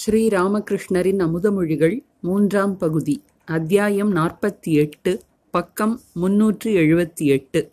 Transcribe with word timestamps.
ஸ்ரீ 0.00 0.28
ராமகிருஷ்ணரின் 0.28 1.20
அமுதமொழிகள் 1.20 2.02
மூன்றாம் 2.20 2.76
பகுதி 2.76 3.22
அத்தியாயம் 3.44 4.16
நாற்பத்தி 4.16 4.72
எட்டு 4.72 5.22
பக்கம் 5.50 6.00
முன்னூற்றி 6.20 6.64
எழுபத்தி 6.64 7.24
எட்டு. 7.24 7.70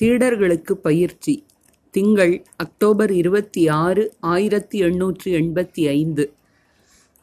சீடர்களுக்கு 0.00 0.72
பயிற்சி 0.72 1.44
திங்கள் 1.90 2.44
அக்டோபர் 2.56 3.12
இருபத்தி 3.12 3.68
ஆறு 3.68 4.14
ஆயிரத்தி 4.20 4.82
எண்ணூற்றி 4.82 5.24
எண்பத்தி 5.24 5.88
ஐந்து. 5.88 6.32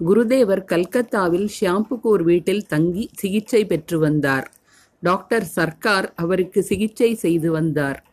குருதேவர் 0.06 0.64
கல்கத்தாவில் 0.66 1.50
ஷியாம்புகூர் 1.60 2.24
வீட்டில் 2.24 2.66
தங்கி 2.66 3.10
சிகிச்சை 3.14 3.66
பெற்று 3.66 4.00
வந்தார். 4.00 4.52
டாக்டர் 5.00 5.44
சர்க்கார் 5.44 6.14
அவருக்கு 6.16 6.64
சிகிச்சை 6.64 7.16
செய்து 7.16 7.52
வந்தார். 7.52 8.06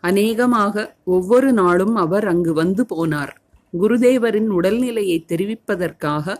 அநேகமாக 0.00 0.96
ஒவ்வொரு 1.04 1.52
நாளும் 1.52 1.94
அவர் 1.94 2.26
அங்கு 2.26 2.52
வந்து 2.52 2.86
போனார். 2.96 3.34
குருதேவரின் 3.78 4.48
உடல்நிலையை 4.48 5.24
தெரிவிப்பதற்காக 5.24 6.36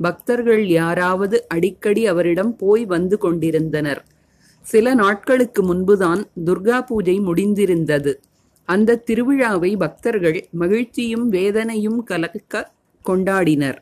பக்தர்கள் 0.00 0.66
யாராவது 0.66 1.48
அடிக்கடி 1.48 2.06
அவரிடம் 2.06 2.56
போய் 2.56 2.84
வந்து 2.84 3.18
கொண்டிருந்தனர். 3.18 4.04
சில 4.64 4.94
நாட்களுக்கு 4.94 5.62
முன்புதான் 5.62 6.22
துர்கா 6.44 6.86
பூஜை 6.86 7.20
முடிந்திருந்தது. 7.20 8.12
அந்த 8.68 9.02
திருவிழாவை 9.06 9.76
பக்தர்கள் 9.76 10.48
மகிழ்ச்சியும் 10.50 11.28
வேதனையும் 11.28 12.02
கலக்க 12.02 12.72
கொண்டாடினர். 13.04 13.78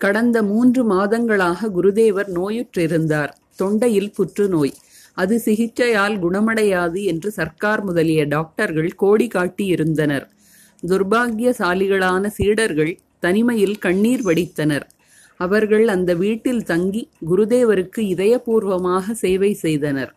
கடந்த 0.00 0.42
மூன்று 0.42 0.82
மாதங்களாக 0.90 1.70
குருதேவர் 1.76 2.30
நோயுற்றிருந்தார். 2.34 3.32
தொண்டையில் 3.58 4.12
புற்றுநோய். 4.12 4.72
அது 5.14 5.38
சிகிச்சையால் 5.38 6.18
குணமடையாது 6.18 7.04
என்று 7.04 7.30
சர்க்கார் 7.30 7.82
முதலிய 7.84 8.24
டாக்டர்கள் 8.24 8.92
கோடி 8.94 9.28
காட்டியிருந்தனர். 9.34 10.26
துர்பாகியசாலிகளான 10.90 12.26
சீடர்கள் 12.38 12.92
தனிமையில் 13.18 13.76
கண்ணீர் 13.78 14.24
வடித்தனர். 14.28 14.86
அவர்கள் 15.40 15.86
அந்த 15.88 16.10
வீட்டில் 16.14 16.64
தங்கி 16.64 17.02
குருதேவருக்கு 17.28 18.00
இதயபூர்வமாக 18.14 19.14
சேவை 19.22 19.52
செய்தனர். 19.64 20.12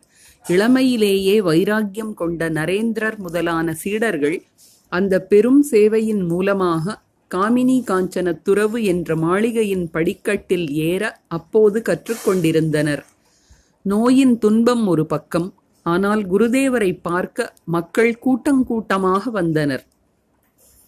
இளமையிலேயே 0.45 1.35
வைராக்கியம் 1.41 2.13
கொண்ட 2.13 2.49
நரேந்திரர் 2.49 3.17
முதலான 3.17 3.73
சீடர்கள் 3.73 4.37
அந்த 4.91 5.13
பெரும் 5.31 5.61
சேவையின் 5.71 6.23
மூலமாக 6.31 6.95
காமினி 7.31 7.77
காஞ்சன 7.87 8.33
துறவு 8.43 8.79
என்ற 8.83 9.15
மாளிகையின் 9.15 9.85
படிக்கட்டில் 9.91 10.67
ஏற 10.89 11.03
அப்போது 11.27 11.77
கற்றுக்கொண்டிருந்தனர் 11.89 13.03
நோயின் 13.85 14.35
துன்பம் 14.43 14.85
ஒரு 14.87 15.05
பக்கம் 15.05 15.49
ஆனால் 15.85 16.21
குருதேவரை 16.31 16.91
பார்க்க 17.07 17.53
மக்கள் 17.75 18.13
கூட்டங்கூட்டமாக 18.25 19.31
வந்தனர். 19.31 19.83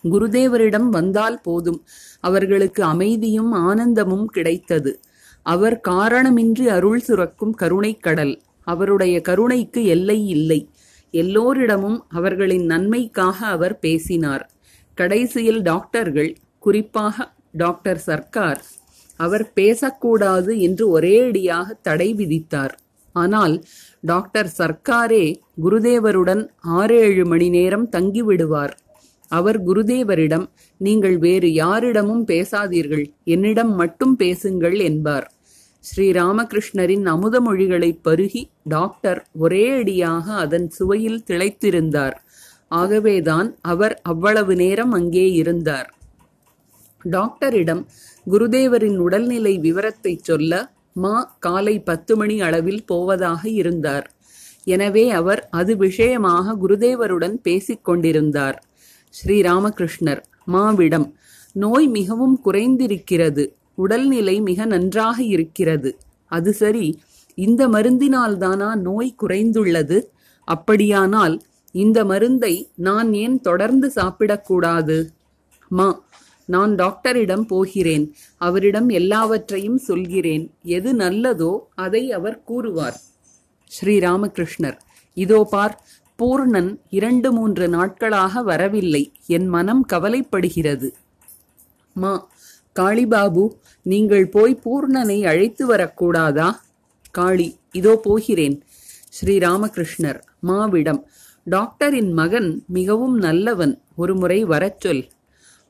குருதேவரிடம் 0.03 0.89
வந்தால் 0.89 1.41
போதும். 1.41 1.85
அவர்களுக்கு 2.19 2.83
அமைதியும் 2.83 3.51
ஆனந்தமும் 3.51 4.25
கிடைத்தது. 4.25 4.99
அவர் 5.43 5.81
காரணமின்றி 5.87 6.65
அருள் 6.67 6.99
சுரக்கும் 6.99 7.55
கருணைக்கடல் 7.61 8.35
அவருடைய 8.63 9.21
கருணைக்கு 9.21 9.85
எல்லை 9.85 10.27
இல்லை. 10.27 10.69
எல்லோரிடமும் 11.11 12.05
அவர்களின் 12.09 12.65
நன்மைக்காக 12.65 13.45
அவர் 13.45 13.79
பேசினார். 13.79 14.51
கடைசியில் 14.93 15.61
டாக்டர்கள் 15.61 16.35
குறிப்பாக 16.59 17.35
டாக்டர் 17.51 17.97
சர்க்கார் 17.97 18.61
அவர் 19.15 19.53
பேசக்கூடாது 19.53 20.59
என்று 20.59 20.99
ஒரேடியாக 20.99 21.71
தடை 21.81 22.13
விதித்தார். 22.13 22.73
ஆனால் 23.13 23.63
டாக்டர் 24.01 24.53
சர்க்காரே 24.57 25.35
குருதேவருடன் 25.63 26.47
ஆறேழு 26.57 27.25
மணி 27.25 27.49
நேரம் 27.49 27.89
தங்கிவிடுவார். 27.91 28.71
அவர் 29.31 29.57
குருதேவரிடம் 29.63 30.45
நீங்கள் 30.81 31.17
வேறு 31.17 31.49
யாரிடமும் 31.53 32.23
பேசாதீர்கள். 32.27 33.05
என்னிடம் 33.23 33.73
மட்டும் 33.75 34.15
பேசுங்கள் 34.15 34.77
என்பார். 34.89 35.27
ஸ்ரீராமகிருஷ்ணரின் 35.83 37.05
அமுத 37.13 37.35
மொழிகளை 37.41 37.91
பருகி 38.07 38.41
டாக்டர் 38.75 39.19
ஒரே 39.37 39.65
அடியாக 39.79 40.25
அதன் 40.43 40.67
சுவையில் 40.77 41.21
திளைத்திருந்தார். 41.29 42.15
ஆகவேதான் 42.81 43.49
அவர் 43.73 43.95
அவ்வளவு 44.11 44.55
நேரம் 44.55 44.91
அங்கே 44.91 45.27
இருந்தார். 45.41 45.87
டாக்டரிடம் 47.05 47.83
குருதேவரின் 48.27 48.97
உடல்நிலை 49.05 49.53
விவரத்தை 49.67 50.13
சொல்ல 50.29 50.53
மா 51.03 51.15
காலை 51.39 51.73
பத்து 51.89 52.13
மணி 52.15 52.35
அளவில் 52.41 52.83
போவதாக 52.85 53.41
இருந்தார் 53.61 54.05
எனவே 54.67 55.03
அவர் 55.19 55.41
அது 55.59 55.73
விஷயமாக 55.77 56.55
குருதேவருடன் 56.61 57.35
பேசிக் 57.47 57.83
கொண்டிருந்தார். 57.87 58.57
ஸ்ரீராமகிருஷ்ணர் 59.13 60.21
மாவிடம் 60.51 61.07
நோய் 61.55 61.87
மிகவும் 61.87 62.35
குறைந்திருக்கிறது 62.45 63.43
உடல்நிலை 63.75 64.35
மிக 64.41 64.65
நன்றாக 64.65 65.17
இருக்கிறது. 65.23 65.89
அது 66.31 66.51
சரி 66.53 66.87
இந்த 67.37 67.61
மருந்தினால்தானா 67.67 68.69
நோய் 68.87 69.11
குறைந்துள்ளது? 69.21 69.97
அப்படியானால் 70.47 71.35
இந்த 71.75 71.99
மருந்தை 72.05 72.53
நான் 72.77 73.09
ஏன் 73.13 73.37
தொடர்ந்து 73.41 73.87
சாப்பிடக்கூடாது? 73.95 74.97
மா 75.71 75.87
நான் 76.45 76.73
டாக்டரிடம் 76.75 77.45
போகிறேன் 77.45 78.05
அவரிடம் 78.37 78.89
எல்லாவற்றையும் 78.89 79.79
சொல்கிறேன் 79.89 80.45
எது 80.77 80.89
நல்லதோ 80.93 81.51
அதை 81.75 82.03
அவர் 82.11 82.37
கூறுவார். 82.43 82.97
ஸ்ரீராமகிருஷ்ணர் 83.71 84.77
இதோ 85.17 85.39
பார் 85.51 85.75
பூர்ணன் 86.19 86.69
இரண்டு 86.89 87.29
மூன்று 87.31 87.65
நாட்களாக 87.69 88.41
வரவில்லை. 88.41 89.01
என் 89.27 89.47
மனம் 89.47 89.83
கவலைப்படுகிறது. 89.93 90.87
மா 91.95 92.13
காளிபாபு 92.79 93.43
நீங்கள் 93.85 94.25
போய் 94.29 94.55
பூர்ணனை 94.65 95.19
அழைத்து 95.25 95.63
வரக்கூடாதா? 95.73 96.49
காளி 97.11 97.47
இதோ 97.71 97.93
போகிறேன். 98.03 98.57
ஸ்ரீராமகிருஷ்ணர் 99.17 100.19
மாவிடம் 100.47 101.01
டாக்டரின் 101.45 102.11
மகன் 102.13 102.49
மிகவும் 102.67 103.17
நல்லவன் 103.17 103.73
ஒருமுறை 103.95 104.39
வரச் 104.43 104.81
சொல். 104.81 105.03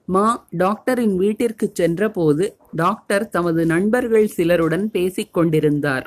மா 0.06 0.26
டாக்டரின் 0.58 1.16
வீட்டிற்கு 1.16 1.68
சென்றபோது 1.74 2.46
டாக்டர் 2.72 3.26
தமது 3.30 3.66
நண்பர்கள் 3.66 4.28
சிலருடன் 4.28 4.86
பேசிக் 4.92 5.34
கொண்டிருந்தார் 5.34 6.06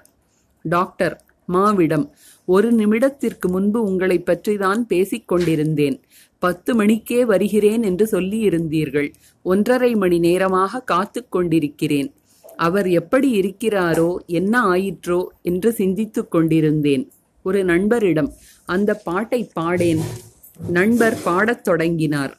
டாக்டர் 0.65 1.17
மாவிடம் 1.49 2.07
ஒரு 2.45 2.75
நிமிடத்திற்கு 2.75 3.49
முன்பு 3.49 3.83
உங்களை 3.83 4.23
பற்றிதான் 4.27 4.79
பேசிக் 4.79 5.29
கொண்டிருந்தேன். 5.29 6.01
பத்து 6.39 6.75
மணிக்கே 6.75 7.25
வருகிறேன் 7.25 7.83
என்று 7.83 8.09
சொல்லியிருந்தீர்கள். 8.11 9.13
ஒன்றரை 9.43 9.95
மணி 9.95 10.19
நேரமாக 10.19 10.81
காத்து 10.81 11.29
கொண்டிருக்கிறேன். 11.29 12.13
அவர் 12.57 12.89
எப்படி 12.89 13.41
இருக்கிறாரோ 13.41 14.17
என்ன 14.27 14.67
ஆயிற்றோ 14.67 15.27
என்று 15.43 15.73
சிந்தித்துக் 15.73 16.31
கொண்டிருந்தேன். 16.31 17.11
ஒரு 17.43 17.65
நண்பரிடம் 17.65 18.33
அந்த 18.65 18.95
பாட்டை 18.95 19.51
பாடேன். 19.53 20.01
நண்பர் 20.69 21.23
பாடத் 21.25 21.65
தொடங்கினார். 21.65 22.39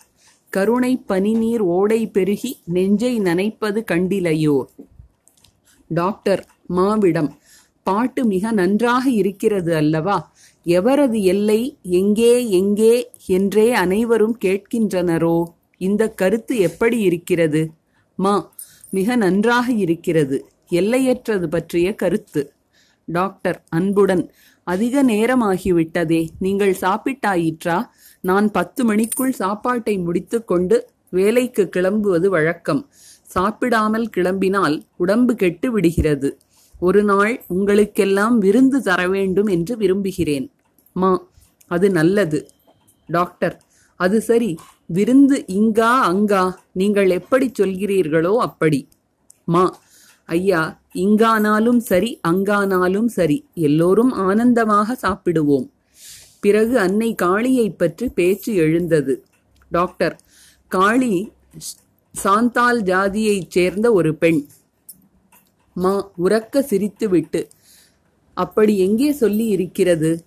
கருணை 0.50 1.03
பனிநீர் 1.07 1.59
ஓடை 1.59 2.07
பெருகி 2.07 2.59
நெஞ்சை 2.66 3.19
நனைப்பது 3.19 3.84
கண்டிலையோ? 3.91 4.63
டாக்டர் 5.88 6.47
மாவிடம். 6.69 7.29
பாட்டு 7.83 8.25
மிக 8.25 8.51
நன்றாக 8.51 9.09
இருக்கிறது 9.09 9.75
அல்லவா? 9.75 10.33
எவரது 10.65 11.21
எல்லை 11.21 11.77
எங்கே 11.81 12.49
எங்கே 12.49 13.09
என்றே 13.27 13.73
அனைவரும் 13.73 14.37
கேட்கின்றனரோ? 14.45 15.43
இந்த 15.77 16.09
கருத்து 16.09 16.57
எப்படி 16.57 16.99
இருக்கிறது? 16.99 17.71
மா 18.15 18.53
மிக 18.89 19.15
நன்றாக 19.15 19.71
இருக்கிறது. 19.71 20.37
எல்லையற்றது 20.69 21.49
பற்றிய 21.49 21.95
கருத்து. 21.95 22.53
டாக்டர் 23.05 23.63
அன்புடன் 23.69 24.31
அதிக 24.63 25.03
நேரமாகிவிட்டதே. 25.03 26.27
நீங்கள் 26.39 26.75
சாப்பிட்டாயிற்றா? 26.81 27.77
நான் 28.21 28.51
பத்து 28.51 28.85
மணிக்குள் 28.85 29.31
சாப்பாட்டை 29.31 29.97
முடித்துக்கொண்டு 29.97 30.89
வேலைக்கு 31.09 31.69
கிளம்புவது 31.75 32.27
வழக்கம். 32.27 32.89
சாப்பிடாமல் 33.22 34.09
கிளம்பினால் 34.17 34.81
உடம்பு 34.97 35.35
கெட்டு 35.35 35.72
விடுகிறது. 35.72 36.37
ஒரு 36.81 37.03
நாள் 37.03 37.33
உங்களுக்கெல்லாம் 37.47 38.37
விருந்து 38.37 38.81
தர 38.81 39.01
வேண்டும் 39.07 39.47
என்று 39.47 39.78
விரும்புகிறேன். 39.78 40.47
மா 40.95 41.11
அது 41.67 41.87
நல்லது. 41.91 42.39
டாக்டர் 43.09 43.55
அது 43.99 44.22
சரி. 44.22 44.51
விருந்து 44.85 45.45
இங்கா 45.47 45.91
அங்கா. 46.11 46.43
நீங்கள் 46.73 47.09
எப்படி 47.09 47.51
சொல்கிறீர்களோ 47.59 48.33
அப்படி. 48.37 48.79
மா 49.45 49.63
ஐயா 50.29 50.61
இங்கானாலும் 50.95 51.78
சரி 51.78 52.19
அங்கானாலும் 52.28 53.05
சரி. 53.05 53.37
எல்லோரும் 53.53 54.11
ஆனந்தமாக 54.11 54.97
சாப்பிடுவோம். 55.01 55.67
பிறகு 56.39 56.75
அன்னை 56.79 57.16
காளியை 57.16 57.67
பற்றி 57.72 58.09
பேச்சு 58.09 58.55
எழுந்தது. 58.55 59.16
டாக்டர் 59.72 60.16
காளி 60.67 61.13
சாந்தால் 62.16 62.81
ஜாதியைச் 62.91 63.49
சேர்ந்த 63.49 63.87
ஒரு 63.93 64.16
பெண். 64.16 64.41
மா 65.73 66.12
உறக்க 66.18 66.64
சிரித்துவிட்டு 66.70 67.50
அப்படி 68.34 68.78
எங்கே 68.78 69.12
சொல்லி 69.12 69.46
இருக்கிறது 69.47 70.23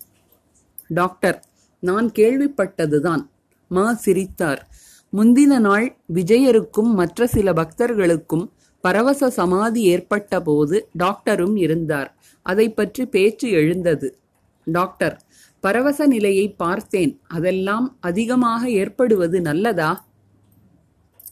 டாக்டர் 0.88 1.44
நான் 1.80 2.10
கேள்விப்பட்டதுதான். 2.10 3.22
மா 3.68 3.94
சிரித்தார். 3.94 4.68
முந்தின 5.16 5.58
நாள் 5.58 5.96
விஜயருக்கும் 6.14 6.92
மற்ற 6.94 7.26
சில 7.26 7.52
பக்தர்களுக்கும் 7.52 8.50
பரவச 8.80 9.30
சமாதி 9.30 9.82
ஏற்பட்ட 9.82 10.42
போது 10.42 10.88
டாக்டரும் 10.98 11.56
இருந்தார். 11.56 12.16
அதை 12.42 12.72
பற்றி 12.72 13.06
பேச்சு 13.06 13.50
எழுந்தது. 13.50 14.18
டாக்டர் 14.64 15.22
பரவச 15.60 16.06
நிலையை 16.06 16.52
பார்த்தேன். 16.52 17.20
அதெல்லாம் 17.26 17.96
அதிகமாக 18.00 18.70
ஏற்படுவது 18.70 19.40
நல்லதா? 19.40 20.06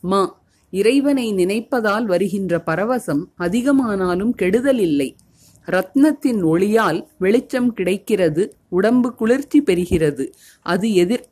மா 0.01 0.42
இறைவனை 0.73 1.35
நினைப்பதால் 1.35 2.05
வருகின்ற 2.05 2.63
பரவசம் 2.67 3.25
அதிகமானாலும் 3.39 4.31
கெடுதல் 4.31 4.79
இல்லை 4.79 5.17
ரத்னத்தின் 5.67 6.43
ஒளியால் 6.45 7.01
வெளிச்சம் 7.19 7.73
கிடைக்கிறது 7.73 8.57
உடம்பு 8.69 9.15
குளிர்ச்சி 9.15 9.63
பெறுகிறது. 9.63 10.25
அது 10.63 10.95
எதிர் 10.95 11.27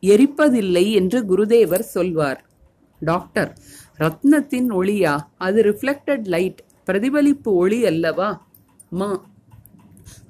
எரிப்பதில்லை 0.00 0.92
என்று 0.92 1.18
குருதேவர் 1.24 1.86
சொல்வார். 1.94 2.40
டாக்டர் 3.00 3.58
ரத்னத்தின் 3.98 4.70
ஒளியா? 4.70 5.18
அது 5.38 5.62
ரிஃப்ளெக்டட் 5.62 6.24
லைட் 6.24 6.64
பிரதிபலிப்பு 6.84 7.54
ஒளி 7.54 7.86
அல்லவா? 7.86 8.46
மா. 8.90 9.10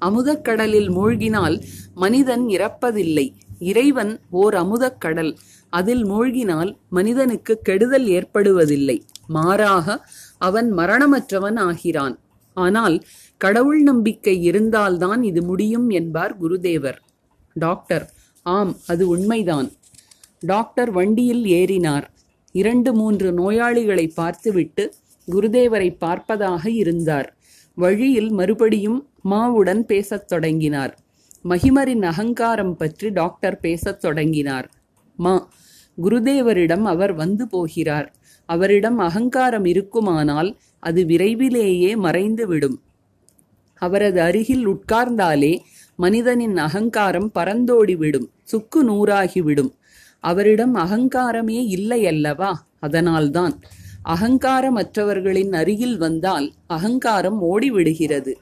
அமுதக்கடலில் 0.05 0.89
மூழ்கினால் 0.89 1.57
மனிதன் 1.93 2.45
இறப்பதில்லை. 2.45 3.27
இறைவன் 3.59 4.19
ஓர் 4.29 4.53
அமுதக்கடல். 4.53 5.33
அதில் 5.69 6.05
மூழ்கினால் 6.05 6.77
மனிதனுக்கு 6.89 7.59
கெடுதல் 7.61 8.05
ஏற்படுவதில்லை. 8.05 9.01
மாறாக 9.27 10.07
அவன் 10.37 10.73
மரணமற்றவன் 10.73 11.57
ஆகிறான். 11.57 12.19
ஆனால் 12.53 13.03
கடவுள் 13.37 13.81
நம்பிக்கை 13.81 14.41
இருந்தால்தான் 14.41 15.23
இது 15.23 15.43
முடியும் 15.43 15.89
என்பார் 15.89 16.43
குருதேவர். 16.43 16.97
டாக்டர் 17.53 18.13
ஆம் 18.43 18.75
அது 18.87 19.07
உண்மைதான். 19.07 19.71
டாக்டர் 20.39 20.91
வண்டியில் 20.91 21.43
ஏறினார். 21.43 22.03
இரண்டு 22.51 22.93
மூன்று 22.93 23.31
நோயாளிகளை 23.31 24.11
பார்த்துவிட்டு 24.15 24.93
குருதேவரை 25.31 25.97
பார்ப்பதாக 26.05 26.67
இருந்தார். 26.67 27.37
வழியில் 27.75 28.31
மறுபடியும் 28.31 29.09
மாவுடன் 29.29 29.79
பேசத் 29.79 30.27
தொடங்கினார். 30.27 30.99
மகிமரின் 31.43 32.01
அகங்காரம் 32.01 32.75
பற்றி 32.75 33.09
டாக்டர் 33.09 33.59
பேசத் 33.59 34.01
தொடங்கினார். 34.01 34.71
மா 35.17 35.49
குருதேவரிடம் 36.03 36.81
அவர் 36.81 37.13
வந்து 37.13 37.47
போகிறார். 37.47 38.15
அவரிடம் 38.45 38.97
அகங்காரம் 38.97 39.65
இருக்குமானால் 39.65 40.57
அது 40.79 41.05
விரைவிலேயே 41.05 41.95
மறைந்துவிடும். 41.95 42.75
அவரது 43.75 44.21
அருகில் 44.21 44.67
உட்கார்ந்தாலே 44.67 45.59
மனிதனின் 45.95 46.57
அகங்காரம் 46.57 47.31
பறந்தோடிவிடும். 47.35 48.27
சுக்கு 48.43 48.83
நூறாகிவிடும். 48.83 49.71
அவரிடம் 50.19 50.75
அகங்காரமே 50.75 51.65
இல்லை 51.67 52.07
அல்லவா? 52.07 52.65
அதனால்தான். 52.79 53.59
அகங்காரமற்றவர்களின் 54.05 55.53
அருகில் 55.55 55.97
வந்தால் 55.97 56.53
அகங்காரம் 56.67 57.41
ஓடிவிடுகிறது. 57.41 58.35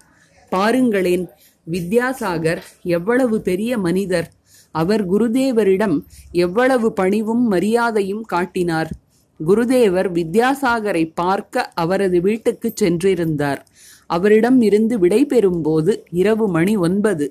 பாருங்களேன் 0.50 1.30
வித்யாசாகர் 1.72 2.62
எவ்வளவு 2.84 3.42
பெரிய 3.42 3.78
மனிதர். 3.78 4.32
அவர் 4.74 5.04
குருதேவரிடம் 5.12 5.98
எவ்வளவு 6.32 6.94
பணிவும் 6.94 7.48
மரியாதையும் 7.48 8.22
காட்டினார். 8.22 8.92
குருதேவர் 9.40 10.10
வித்யாசாகரை 10.18 11.04
பார்க்க 11.16 11.72
அவரது 11.76 12.22
வீட்டுக்கு 12.22 12.74
சென்றிருந்தார். 12.82 13.62
அவரிடம் 14.08 14.62
இருந்து 14.62 15.00
விடை 15.00 15.22
பெறும்போது 15.26 15.94
இரவு 16.12 16.46
மணி 16.50 16.74
ஒன்பது. 16.78 17.26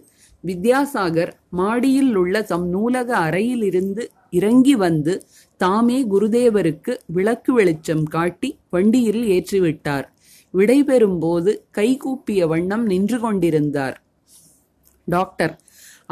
வித்யாசாகர் 0.44 1.32
மாடியில் 1.50 2.14
உள்ள 2.14 2.42
தம் 2.42 2.66
நூலக 2.68 3.08
அறையிலிருந்து 3.16 4.10
இறங்கி 4.30 4.74
வந்து 4.74 5.14
தாமே 5.56 5.98
குருதேவருக்கு 6.04 6.92
விளக்கு 7.06 7.52
வெளிச்சம் 7.52 8.04
காட்டி 8.04 8.58
வண்டியில் 8.70 9.22
ஏற்றிவிட்டார். 9.36 10.06
விடைபெறும்போது 10.54 11.52
கைகூப்பிய 11.78 12.46
வண்ணம் 12.46 12.86
நின்று 12.86 13.20
கொண்டிருந்தார். 13.20 13.96
டாக்டர் 15.08 15.54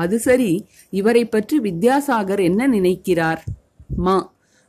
அது 0.00 0.16
சரி 0.18 0.50
இவரை 0.90 1.22
பற்றி 1.24 1.56
வித்யாசாகர் 1.58 2.42
என்ன 2.42 2.66
நினைக்கிறார்? 2.66 3.40
மா 3.96 4.16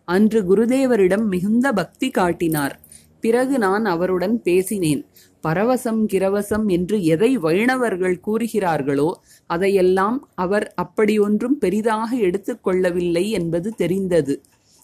அன்று 0.07 0.39
குருதேவரிடம் 0.49 1.25
மிகுந்த 1.33 1.67
பக்தி 1.71 2.07
காட்டினார். 2.09 2.75
பிறகு 3.23 3.55
நான் 3.57 3.85
அவருடன் 3.85 4.35
பேசினேன். 4.41 5.01
பரவசம் 5.43 6.01
கிரவசம் 6.13 6.65
என்று 6.67 6.97
எதை 7.13 7.31
வைணவர்கள் 7.37 8.17
கூறுகிறார்களோ 8.27 9.09
அதையெல்லாம் 9.49 10.17
அவர் 10.35 10.65
அப்படியொன்றும் 10.83 11.57
பெரிதாக 11.63 12.09
எடுத்துக்கொள்ளவில்லை 12.27 13.25
என்பது 13.39 13.69
தெரிந்தது. 13.81 14.35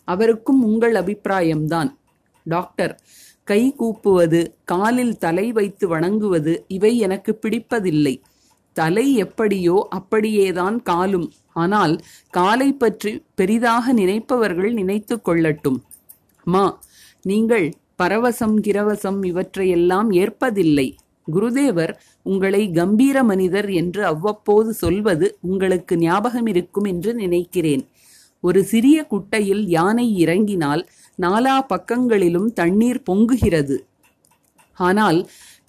அவருக்கும் 0.08 0.62
உங்கள் 0.64 0.96
அபிப்பிராயம்தான். 1.02 1.90
டாக்டர் 2.46 2.94
கை 3.48 3.62
கூப்புவது 3.80 4.40
காலில் 4.66 5.16
தலை 5.18 5.46
வைத்து 5.52 5.86
வணங்குவது 5.88 6.54
இவை 6.68 6.92
எனக்கு 6.98 7.32
பிடிப்பதில்லை. 7.42 8.16
தலை 8.80 9.06
எப்படியோ 9.26 9.78
அப்படியேதான் 9.98 10.78
காலும். 10.90 11.28
ஆனால் 11.64 11.94
காலை 12.34 12.70
பற்றி 12.74 13.12
பெரிதாக 13.40 13.94
நினைப்பவர்கள் 13.94 14.72
நினைத்து 14.80 15.16
கொள்ளட்டும். 15.28 15.80
மா 16.48 16.66
நீங்கள் 17.26 17.68
பரவசம் 18.02 18.58
கிரவசம் 18.68 19.20
இவற்றையெல்லாம் 19.30 20.10
ஏற்பதில்லை. 20.24 20.88
குருதேவர் 21.28 21.94
உங்களை 22.26 22.62
கம்பீர 22.72 23.18
மனிதர் 23.24 23.70
என்று 23.80 24.02
அவ்வப்போது 24.06 24.70
சொல்வது 24.84 25.28
உங்களுக்கு 25.50 25.94
ஞாபகம் 26.04 26.48
இருக்கும் 26.52 26.88
என்று 26.94 27.12
நினைக்கிறேன். 27.24 27.84
ஒரு 28.44 28.60
சிறிய 28.72 28.98
குட்டையில் 29.12 29.64
யானை 29.78 30.08
இறங்கினால் 30.24 30.82
நாலா 31.20 31.56
பக்கங்களிலும் 31.74 32.50
தண்ணீர் 32.60 33.02
பொங்குகிறது. 33.10 33.78
ஆனால் 34.78 35.20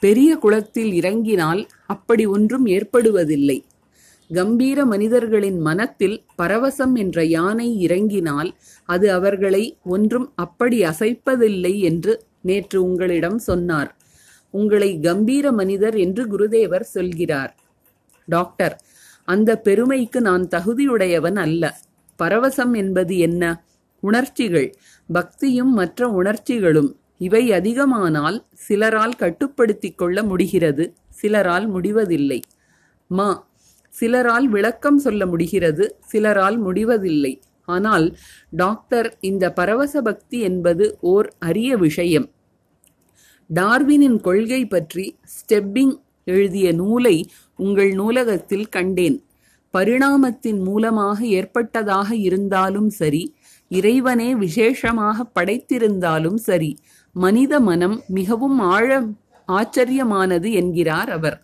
பெரிய 0.02 0.30
குளத்தில் 0.42 0.92
இறங்கினால் 1.00 1.62
அப்படி 1.88 2.26
ஒன்றும் 2.26 2.66
ஏற்படுவதில்லை. 2.66 3.58
கம்பீர 4.30 4.84
மனிதர்களின் 4.84 5.58
மனத்தில் 5.58 6.24
பரவசம் 6.42 6.94
என்ற 6.94 7.24
யானை 7.24 7.80
இறங்கினால் 7.80 8.54
அது 8.84 9.12
அவர்களை 9.12 9.76
ஒன்றும் 9.84 10.32
அப்படி 10.34 10.82
அசைப்பதில்லை 10.82 11.78
என்று 11.78 12.24
நேற்று 12.40 12.84
உங்களிடம் 12.84 13.38
சொன்னார். 13.38 13.96
உங்களை 14.50 15.00
கம்பீர 15.00 15.52
மனிதர் 15.52 15.96
என்று 15.96 16.22
குருதேவர் 16.26 16.80
சொல்கிறார். 16.80 17.56
டாக்டர் 18.28 18.82
அந்த 19.24 19.56
பெருமைக்கு 19.58 20.20
நான் 20.20 20.48
தகுதியுடையவன் 20.50 21.36
அல்ல. 21.36 21.64
பரவசம் 22.18 22.76
என்பது 22.76 23.18
என்ன? 23.18 23.64
உணர்ச்சிகள். 24.00 24.68
பக்தியும் 25.12 25.72
மற்ற 25.72 26.08
உணர்ச்சிகளும். 26.08 26.90
இவை 27.18 27.50
அதிகமானால் 27.50 28.44
சிலரால் 28.68 29.16
கட்டுப்படுத்திக் 29.16 29.98
கொள்ள 29.98 30.22
முடிகிறது. 30.22 30.94
சிலரால் 31.20 31.66
முடிவதில்லை. 31.66 32.40
மா. 33.10 33.28
சிலரால் 33.92 34.48
விளக்கம் 34.48 34.98
சொல்ல 34.98 35.22
முடிகிறது 35.26 35.84
சிலரால் 36.12 36.58
முடிவதில்லை. 36.58 37.32
ஆனால் 37.68 38.06
டாக்டர் 38.56 39.08
இந்த 39.20 39.44
பரவச 39.52 40.02
பக்தி 40.02 40.38
என்பது 40.40 40.84
ஓர் 41.00 41.28
அரிய 41.38 41.70
விஷயம். 41.76 42.26
டார்வினின் 43.50 44.18
கொள்கை 44.20 44.62
பற்றி 44.66 45.06
ஸ்டெப்பிங் 45.36 45.94
எழுதிய 46.24 46.68
நூலை 46.72 47.16
உங்கள் 47.58 47.92
நூலகத்தில் 47.92 48.68
கண்டேன். 48.68 49.18
பரிணாமத்தின் 49.74 50.60
மூலமாக 50.62 51.18
ஏற்பட்டதாக 51.38 52.08
இருந்தாலும் 52.16 52.90
சரி 52.90 53.22
இறைவனே 53.70 54.28
விசேஷமாக 54.34 55.26
படைத்திருந்தாலும் 55.34 56.38
சரி 56.48 56.70
மனித 57.16 57.54
மனம் 57.60 57.96
மிகவும் 58.08 58.58
ஆழ 58.74 58.88
ஆச்சரியமானது 59.48 60.52
என்கிறார் 60.52 61.10
அவர். 61.10 61.38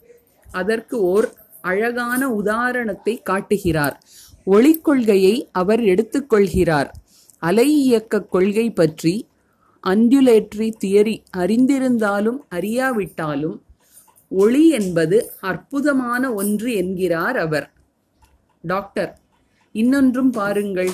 அதற்கு 0.52 1.00
ஓர் 1.02 1.28
அழகான 1.60 2.30
உதாரணத்தை 2.30 3.22
காட்டுகிறார். 3.22 3.96
ஒளிக் 4.46 4.84
கொள்கையை 4.84 5.48
அவர் 5.52 5.80
எடுத்துக்கொள்கிறார் 5.80 6.90
அலை 7.38 7.68
இயக்க 7.82 8.20
கொள்கை 8.22 8.70
பற்றி 8.70 9.28
அன்டுலேட்ரி 9.84 10.68
தியரி 10.84 11.16
அறிந்திருந்தாலும் 11.36 12.38
அறியாவிட்டாலும் 12.50 13.56
ஒளி 14.28 14.68
என்பது 14.68 15.32
அற்புதமான 15.40 16.32
ஒன்று 16.32 16.74
என்கிறார் 16.74 17.36
அவர். 17.36 17.66
டாக்டர் 18.62 19.18
இன்னொன்றும் 19.72 20.30
பாருங்கள். 20.30 20.92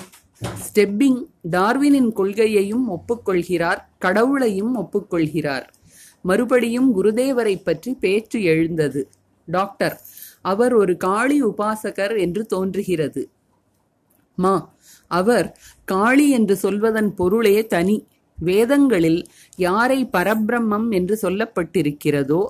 ஸ்டெப்பிங் 0.64 1.20
டார்வினின் 1.50 2.12
கொள்கையையும் 2.12 2.86
ஒப்புக்கொள்கிறார் 2.88 3.80
கடவுளையும் 3.98 4.74
ஒப்புக்கொள்கிறார் 4.74 5.66
மறுபடியும் 6.24 6.88
குருதேவரை 6.96 7.56
பற்றி 7.62 7.90
பேச்சு 7.94 8.38
எழுந்தது. 8.42 9.02
டாக்டர் 9.48 9.96
அவர் 10.42 10.74
ஒரு 10.74 10.92
காளி 10.96 11.36
உபாசகர் 11.42 12.14
என்று 12.18 12.42
தோன்றுகிறது. 12.46 13.22
மா 14.38 14.54
அவர் 15.10 15.48
காளி 15.84 16.26
என்று 16.30 16.54
சொல்வதன் 16.56 17.10
பொருளே 17.14 17.56
தனி. 17.66 17.96
வேதங்களில் 18.38 19.20
யாரை 19.58 20.00
பரபிரம்மம் 20.12 20.88
என்று 20.90 21.14
சொல்லப்பட்டிருக்கிறதோ 21.22 22.42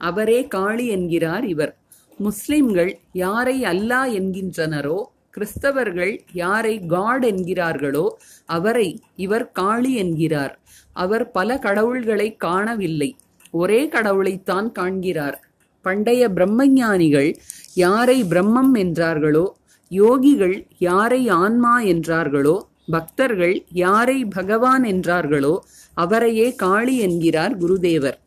அவரே 0.00 0.40
காளி 0.46 0.86
என்கிறார் 0.88 1.44
இவர். 1.44 1.72
முஸ்லிம்கள் 2.18 2.90
யாரை 3.12 3.56
அல்லா 3.64 4.00
என்கின்றனரோ 4.18 4.98
கிறிஸ்தவர்கள் 5.36 6.12
யாரை 6.32 6.74
காட் 6.86 7.24
என்கிறார்களோ 7.24 8.04
அவரை 8.48 8.88
இவர் 9.16 9.46
காளி 9.52 9.92
என்கிறார். 9.94 10.54
அவர் 10.94 11.24
பல 11.30 11.58
கடவுள்களை 11.58 12.28
காணவில்லை. 12.36 13.10
ஒரே 13.50 13.80
கடவுளைத்தான் 13.86 14.68
காண்கிறார். 14.72 15.38
பண்டைய 15.84 16.22
பிரம்மஞானிகள் 16.28 17.30
யாரை 17.74 18.18
பிரம்மம் 18.24 18.74
என்றார்களோ 18.74 19.46
யோகிகள் 19.90 20.56
யாரை 20.78 21.22
ஆன்மா 21.28 21.74
என்றார்களோ 21.92 22.56
பக்தர்கள் 22.86 23.56
யாரை 23.72 24.18
பகவான் 24.24 24.84
என்றார்களோ 24.84 25.54
அவரையே 25.94 26.46
காளி 26.54 26.94
என்கிறார் 26.98 27.54
குருதேவர். 27.58 28.18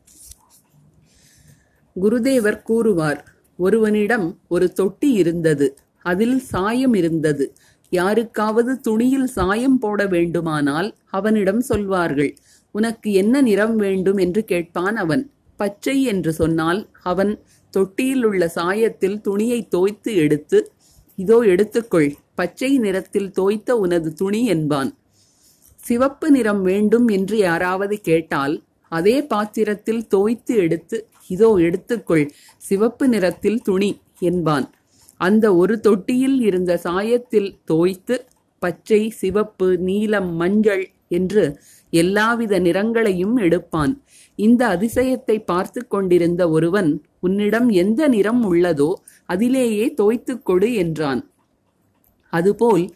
குருதேவர் 1.96 2.60
கூறுவார் 2.62 3.20
ஒருவனிடம் 3.60 4.28
ஒரு 4.48 4.68
தொட்டி 4.74 5.10
இருந்தது 5.12 5.68
அதில் 6.06 6.38
சாயம் 6.40 6.94
இருந்தது. 6.94 7.46
யாருக்காவது 7.92 8.72
துணியில் 8.80 9.28
சாயம் 9.28 9.80
போட 9.80 10.00
வேண்டுமானால் 10.06 10.90
அவனிடம் 11.10 11.62
சொல்வார்கள். 11.62 12.32
உனக்கு 12.78 13.10
என்ன 13.14 13.42
நிறம் 13.42 13.76
வேண்டும் 13.86 14.20
என்று 14.26 14.42
கேட்பான் 14.44 14.98
அவன். 15.04 15.24
பச்சை 15.60 15.98
என்று 16.04 16.32
சொன்னால் 16.34 16.80
அவன் 17.04 17.32
தொட்டியில் 17.74 18.26
உள்ள 18.30 18.44
சாயத்தில் 18.56 19.18
துணியை 19.22 19.60
தோய்த்து 19.76 20.12
எடுத்து 20.24 20.60
இதோ 21.18 21.38
எடுத்துக்கொள் 21.54 22.10
பச்சை 22.36 22.72
நிறத்தில் 22.78 23.30
தோய்த்த 23.32 23.70
உனது 23.84 24.10
துணி 24.14 24.42
என்பான். 24.46 24.90
சிவப்பு 25.80 26.28
நிறம் 26.32 26.62
வேண்டும் 26.62 27.08
என்று 27.18 27.36
யாராவது 27.40 27.96
கேட்டால் 28.02 28.56
அதே 28.92 29.16
பாத்திரத்தில் 29.32 30.04
தோய்த்து 30.08 30.54
எடுத்து 30.66 30.98
இதோ 31.30 31.50
எடுத்துக்கொள் 31.68 32.26
சிவப்பு 32.62 33.06
நிறத்தில் 33.08 33.62
துணி 33.62 33.92
என்பான். 34.30 34.68
அந்த 35.20 35.46
ஒரு 35.56 35.76
தொட்டியில் 35.80 36.40
இருந்த 36.48 36.74
சாயத்தில் 36.84 37.50
தோய்த்து 37.72 38.16
பச்சை 38.62 39.02
சிவப்பு 39.22 39.68
நீலம் 39.88 40.30
மஞ்சள் 40.42 40.86
என்று 41.10 41.44
எல்லாவித 41.90 42.60
நிறங்களையும் 42.60 43.36
எடுப்பான். 43.36 44.04
இந்த 44.36 44.78
அதிசயத்தை 44.78 45.46
பார்த்து 45.46 45.88
கொண்டிருந்த 45.88 46.50
ஒருவன் 46.50 47.02
உன்னிடம் 47.20 47.70
எந்த 47.70 48.08
நிறம் 48.08 48.54
உள்ளதோ 48.54 48.94
அதிலேயே 49.26 49.94
தோய்த்துக் 49.94 50.46
கொடு 50.46 50.74
என்றான். 50.74 51.32
அதுபோல் 52.30 52.94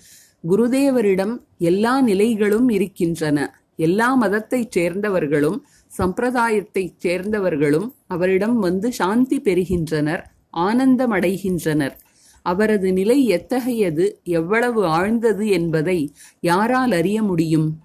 குருதேவரிடம் 0.50 1.40
எல்லா 1.58 2.02
நிலைகளும் 2.02 2.70
இருக்கின்றன. 2.70 3.38
எல்லா 3.76 4.16
மதத்தைச் 4.16 4.78
சேர்ந்தவர்களும் 4.78 5.60
சம்பிரதாயத்தைச் 5.98 6.96
சேர்ந்தவர்களும் 7.04 7.92
அவரிடம் 8.08 8.60
வந்து 8.60 8.92
சாந்தி 8.92 9.40
பெறுகின்றனர் 9.42 10.24
ஆனந்தமடைகின்றனர். 10.58 11.96
அவரது 12.42 12.94
நிலை 12.94 13.26
எத்தகையது 13.26 14.20
எவ்வளவு 14.24 14.86
ஆழ்ந்தது 14.86 15.50
என்பதை 15.50 16.14
யாரால் 16.42 16.92
அறிய 16.92 17.24
முடியும்? 17.24 17.82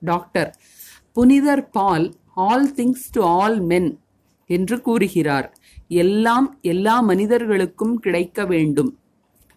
டாக்டர். 0.00 0.58
புனிதர் 1.12 1.70
Paul 1.70 2.14
all 2.34 2.74
things 2.74 3.08
to 3.12 3.22
all 3.22 3.60
men 3.60 4.00
என்று 4.46 4.80
கூறுகிறார். 4.80 5.58
எல்லாம் 5.88 6.58
எல்லா 6.62 7.00
மனிதர்களுக்கும் 7.00 7.98
கிடைக்க 7.98 8.44
வேண்டும். 8.46 8.98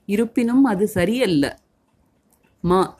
இருப்பினும் 0.05 0.63
அது 0.63 0.87
சரியல்ல. 0.87 1.59
மா. 2.61 2.99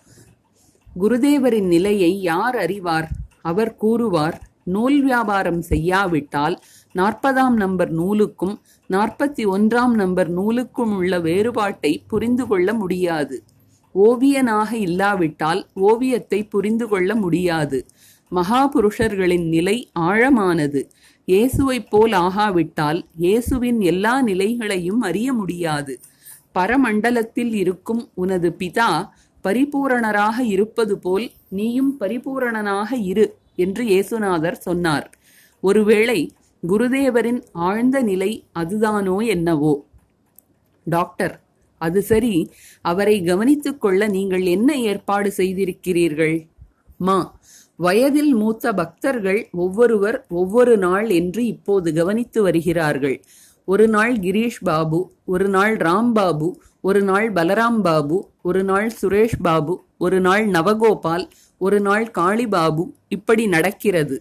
குருதேவரின் 1.00 1.68
நிலையை 1.68 2.22
யார் 2.22 2.58
அறிவார்? 2.58 3.10
அவர் 3.42 3.76
கூறுவார் 3.76 4.42
நூல் 4.64 5.04
வியாபாரம் 5.04 5.62
செய்யாவிட்டால் 5.62 6.60
நாற்பதாம் 6.96 7.54
நம்பர் 7.54 7.96
நூலுக்கும் 7.96 8.60
நாற்பத்தி 8.90 9.46
ஒன்றாம் 9.46 9.94
நம்பர் 9.94 10.34
நூலுக்கும் 10.34 10.96
உள்ள 10.96 11.20
வேறுபாட்டை 11.20 12.04
புரிந்து 12.08 12.48
கொள்ள 12.48 12.74
முடியாது. 12.74 13.44
ஓவியனாக 13.96 14.72
இல்லாவிட்டால் 14.74 15.68
ஓவியத்தை 15.74 16.44
புரிந்து 16.44 16.88
கொள்ள 16.88 17.16
முடியாது. 17.16 17.86
மகாபுருஷர்களின் 18.32 19.48
நிலை 19.48 19.90
ஆழமானது. 20.00 20.82
இயேசுவைப் 21.28 21.90
போல் 21.90 22.12
ஆகாவிட்டால் 22.12 23.06
இயேசுவின் 23.18 23.80
எல்லா 23.80 24.22
நிலைகளையும் 24.22 25.00
அறிய 25.00 25.34
முடியாது. 25.34 26.00
பரமண்டலத்தில் 26.54 27.54
இருக்கும் 27.54 28.10
உனது 28.16 28.56
பிதா 28.60 29.10
பரிபூரணராக 29.44 30.40
இருப்பது 30.40 30.98
போல் 30.98 31.32
நீயும் 31.50 32.00
பரிபூரணனாக 32.00 32.92
இரு 32.92 33.38
என்று 33.56 33.84
இயேசுநாதர் 33.86 34.58
சொன்னார். 34.58 35.12
ஒருவேளை 35.62 36.34
குருதேவரின் 36.68 37.42
ஆழ்ந்த 37.52 38.02
நிலை 38.02 38.46
அதுதானோ 38.60 39.26
என்னவோ? 39.26 39.86
டாக்டர் 40.84 41.42
அது 41.82 42.00
சரி. 42.02 42.36
அவரை 42.86 43.16
கவனித்துக் 43.24 43.82
கொள்ள 43.82 44.08
நீங்கள் 44.08 44.46
என்ன 44.56 44.70
ஏற்பாடு 44.90 45.30
செய்திருக்கிறீர்கள்? 45.38 46.38
மா 47.00 47.20
வயதில் 47.80 48.34
மூத்த 48.34 48.74
பக்தர்கள் 48.74 49.40
ஒவ்வொருவர் 49.64 50.18
ஒவ்வொரு 50.30 50.74
நாள் 50.78 51.08
என்று 51.10 51.42
இப்போது 51.46 51.90
கவனித்து 51.94 52.40
வருகிறார்கள். 52.42 53.18
ஒரு 53.68 53.86
நாள் 53.88 54.14
கிரீஷ் 54.26 54.62
பாபு 54.64 55.00
ஒரு 55.26 55.48
நாள் 55.48 55.74
ராம் 55.78 56.12
பாபு 56.12 56.48
ஒரு 56.82 57.02
நாள் 57.02 57.28
பலராம் 57.34 57.80
பாபு 57.82 58.18
ஒரு 58.42 58.62
நாள் 58.64 58.90
சுரேஷ் 59.02 59.40
பாபு 59.42 59.74
ஒரு 59.98 60.20
நாள் 60.20 60.44
நவகோபால் 60.48 61.26
ஒரு 61.62 61.80
நாள் 61.80 62.06
காளிபாபு 62.18 62.84
இப்படி 63.16 63.44
நடக்கிறது. 63.48 64.16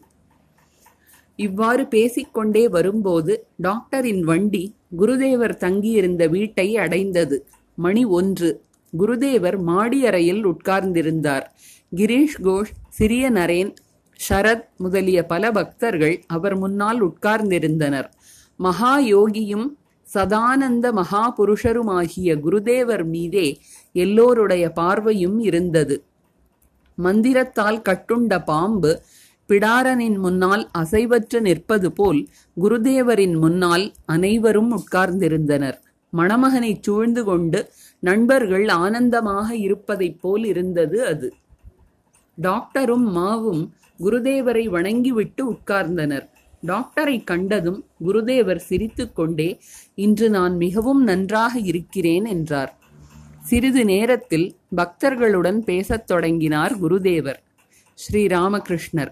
இவ்வாறு 1.41 1.83
பேசிக்கொண்டே 1.87 2.65
வரும்போது 2.69 3.33
டாக்டரின் 3.57 4.23
வண்டி 4.23 4.65
குருதேவர் 4.99 5.57
தங்கியிருந்த 5.57 6.23
வீட்டை 6.27 6.69
அடைந்தது. 6.77 7.37
மணி 7.79 8.03
ஒன்று. 8.19 8.51
குருதேவர் 8.93 9.59
மாடி 9.63 9.99
அறையில் 10.07 10.43
உட்கார்ந்திருந்தார். 10.47 11.47
கிரீஷ் 11.93 12.39
கோஷ் 12.43 12.73
சிறிய 12.89 13.25
நரேன் 13.31 13.71
ஷரத் 14.21 14.67
முதலிய 14.77 15.19
பல 15.25 15.45
பக்தர்கள் 15.51 16.17
அவர் 16.27 16.57
முன்னால் 16.59 17.01
உட்கார்ந்திருந்தனர். 17.05 18.09
மகா 18.61 18.95
யோகியும் 19.13 19.69
சதானந்த 20.07 20.87
மகாபுருஷருமாகிய 20.93 22.31
குருதேவர் 22.45 23.05
மீதே 23.05 23.49
எல்லோருடைய 23.97 24.65
பார்வையும் 24.71 25.39
இருந்தது. 25.41 25.97
மந்திரத்தால் 26.99 27.81
கட்டுண்ட 27.89 28.33
பாம்பு 28.45 28.93
பிடாரனின் 29.51 30.19
முன்னால் 30.19 30.71
அசைவற்று 30.79 31.41
நிற்பது 31.41 31.93
போல் 31.93 32.29
குருதேவரின் 32.63 33.39
முன்னால் 33.39 33.93
அனைவரும் 34.07 34.71
உட்கார்ந்திருந்தனர். 34.77 35.79
மணமகனைச் 36.17 36.83
சூழ்ந்து 36.83 37.25
கொண்டு 37.25 37.71
நண்பர்கள் 37.99 38.69
ஆனந்தமாக 38.69 39.57
இருப்பதைப் 39.57 40.19
போல் 40.21 40.45
இருந்தது 40.45 41.07
அது. 41.07 41.33
டாக்டரும் 42.43 43.07
மாவும் 43.17 43.69
குருதேவரை 43.99 44.65
வணங்கிவிட்டு 44.69 45.53
உட்கார்ந்தனர். 45.53 46.27
டாக்டரை 46.67 47.25
கண்டதும் 47.25 47.85
குருதேவர் 48.05 48.63
சிரித்துக்கொண்டே 48.69 49.61
இன்று 49.95 50.31
நான் 50.31 50.57
மிகவும் 50.57 51.03
நன்றாக 51.03 51.59
இருக்கிறேன் 51.59 52.25
என்றார். 52.25 52.79
சிறிது 53.41 53.85
நேரத்தில் 53.85 54.57
பக்தர்களுடன் 54.77 55.59
பேசத் 55.59 56.07
தொடங்கினார் 56.07 56.75
குருதேவர். 56.83 57.41
ஸ்ரீராமகிருஷ்ணர் 57.99 59.11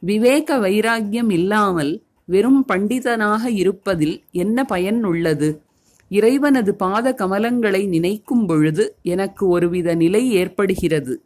விவேக 0.00 0.58
வைராக்கியம் 0.58 1.30
இல்லாமல் 1.30 2.02
வெறும் 2.24 2.64
பண்டிதனாக 2.68 3.50
இருப்பதில் 3.50 4.22
என்ன 4.30 4.64
பயன் 4.64 5.04
உள்ளது 5.04 5.62
இறைவனது 6.08 6.74
பாத 6.74 7.14
கமலங்களை 7.18 7.88
நினைக்கும் 7.88 8.46
பொழுது 8.46 8.96
எனக்கு 9.02 9.48
ஒருவித 9.48 9.94
நிலை 9.94 10.32
ஏற்படுகிறது. 10.32 11.22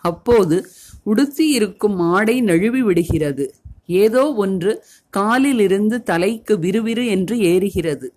அப்போது 0.00 0.66
உடுத்தி 1.02 1.48
இருக்கும் 1.48 1.98
ஆடை 1.98 2.40
நழுவி 2.40 2.82
விடுகிறது. 2.82 3.54
ஏதோ 3.86 4.34
ஒன்று 4.34 4.84
காலிலிருந்து 5.10 6.02
தலைக்கு 6.02 6.56
விறுவிறு 6.56 7.06
என்று 7.06 7.36
ஏறுகிறது. 7.36 8.08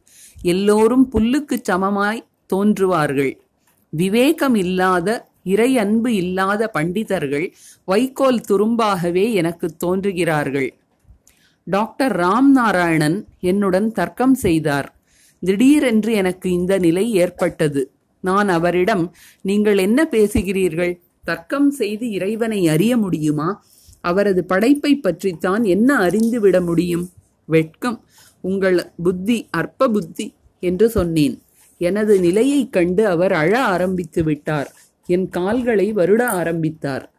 எல்லோரும் 0.41 1.09
புல்லுக்குச் 1.11 1.69
சமமாய் 1.69 2.25
தோன்றுவார்கள். 2.53 3.37
விவேகம் 3.89 4.55
இல்லாத 4.55 5.29
இறை 5.45 5.77
அன்பு 5.77 6.15
இல்லாத 6.15 6.71
பண்டிதர்கள் 6.73 7.53
வைக்கோல் 7.85 8.41
துரும்பாகவே 8.51 9.33
எனக்கு 9.33 9.67
தோன்றுகிறார்கள். 9.85 10.73
டாக்டர் 11.63 12.15
ராம் 12.15 12.51
நாராயணன் 12.53 13.25
என்னுடன் 13.39 13.91
தர்க்கம் 13.91 14.33
செய்தார். 14.33 14.95
திடீரென்று 15.39 16.13
எனக்கு 16.13 16.51
இந்த 16.51 16.77
நிலை 16.77 17.11
ஏற்பட்டது. 17.11 17.91
நான் 18.21 18.49
அவரிடம் 18.49 19.13
நீங்கள் 19.41 19.77
என்ன 19.77 20.07
பேசுகிறீர்கள்? 20.11 20.99
தர்க்கம் 21.23 21.71
செய்து 21.71 22.09
இறைவனை 22.09 22.67
அறிய 22.67 22.97
முடியுமா? 22.97 23.65
அவரது 24.01 24.45
படைப்பை 24.45 24.95
பற்றித்தான் 24.95 25.63
என்ன 25.63 25.97
அறிந்துவிட 25.97 26.61
முடியும்? 26.61 27.09
வெட்கம் 27.45 28.03
உங்கள் 28.41 28.91
புத்தி 29.03 29.47
அற்ப 29.51 29.87
புத்தி 29.87 30.33
என்று 30.59 30.89
சொன்னேன். 30.89 31.41
எனது 31.77 32.19
நிலையைக் 32.19 32.73
கண்டு 32.73 33.07
அவர் 33.07 33.31
அழ 33.31 33.63
ஆரம்பித்து 33.63 34.23
விட்டார். 34.23 34.73
என் 35.05 35.29
கால்களை 35.29 35.91
வருட 35.91 36.29
ஆரம்பித்தார். 36.29 37.13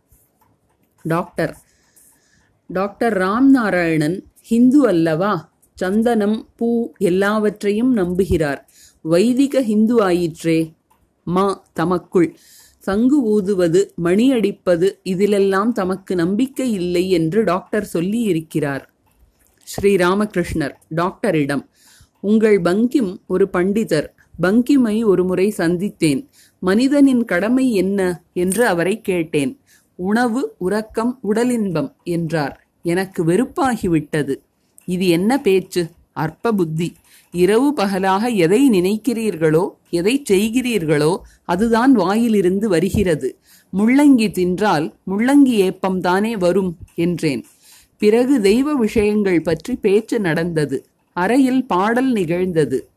டாக்டர். 1.02 1.56
டாக்டர் 2.68 3.18
ராம் 3.18 3.48
நாராயணன் 3.54 4.26
ஹிந்து 4.42 4.86
அல்லவா? 4.86 5.52
சந்தனம் 5.74 6.48
பூ 6.56 6.92
எல்லாவற்றையும் 6.98 7.96
நம்புகிறார். 7.96 8.58
வைதிக 9.02 9.62
ஹிந்து 9.62 10.02
ஆயிற்றே. 10.02 10.74
மா 11.24 11.64
தமக்குள். 11.72 12.36
சங்கு 12.78 13.22
ஊதுவது 13.22 13.92
மணி 13.96 14.32
அடிப்பது 14.32 15.00
இதிலெல்லாம் 15.04 15.72
தமக்கு 15.72 16.14
நம்பிக்கை 16.14 16.72
இல்லை 16.72 17.10
என்று 17.10 17.44
டாக்டர் 17.44 17.84
சொல்லி 17.84 18.20
இருக்கிறார் 18.20 18.90
ஸ்ரீ 19.62 19.96
ராமகிருஷ்ணர் 19.96 20.74
டாக்டரிடம் 20.88 21.68
உங்கள் 22.20 22.60
பங்கிம் 22.60 23.16
ஒரு 23.26 23.48
பண்டிதர். 23.52 24.06
பங்கிமை 24.42 25.04
ஒரு 25.04 25.24
முறை 25.24 25.54
சந்தித்தேன். 25.56 26.28
மனிதனின் 26.62 27.24
கடமை 27.24 27.72
என்ன 27.72 28.00
என்று 28.32 28.66
அவரை 28.66 29.00
கேட்டேன். 29.00 29.52
உணவு 29.98 30.54
உறக்கம் 30.58 31.18
உடலின்பம் 31.28 31.90
என்றார். 32.04 32.66
எனக்கு 32.82 33.20
வெறுப்பாகிவிட்டது. 33.24 34.34
இது 34.84 35.08
என்ன 35.08 35.40
பேச்சு? 35.40 35.82
அற்ப 36.12 36.52
புத்தி 36.52 36.94
இரவு 37.30 37.72
பகலாக 37.72 38.28
எதை 38.28 38.70
நினைக்கிறீர்களோ 38.70 39.64
எதை 39.90 40.22
செய்கிறீர்களோ 40.30 41.16
அதுதான் 41.44 41.92
வாயிலிருந்து 41.92 42.68
வருகிறது. 42.68 43.28
முள்ளங்கி 43.72 44.28
தின்றால் 44.38 44.86
முள்ளங்கி 45.10 45.54
ஏப்பம் 45.66 46.00
தானே 46.00 46.36
வரும் 46.36 46.76
என்றேன். 46.94 47.44
பிறகு 47.98 48.40
தெய்வ 48.40 48.74
விஷயங்கள் 48.74 49.40
பற்றி 49.40 49.74
பேச்சு 49.76 50.20
நடந்தது. 50.20 50.86
அறையில் 51.12 51.66
பாடல் 51.66 52.12
நிகழ்ந்தது. 52.12 52.88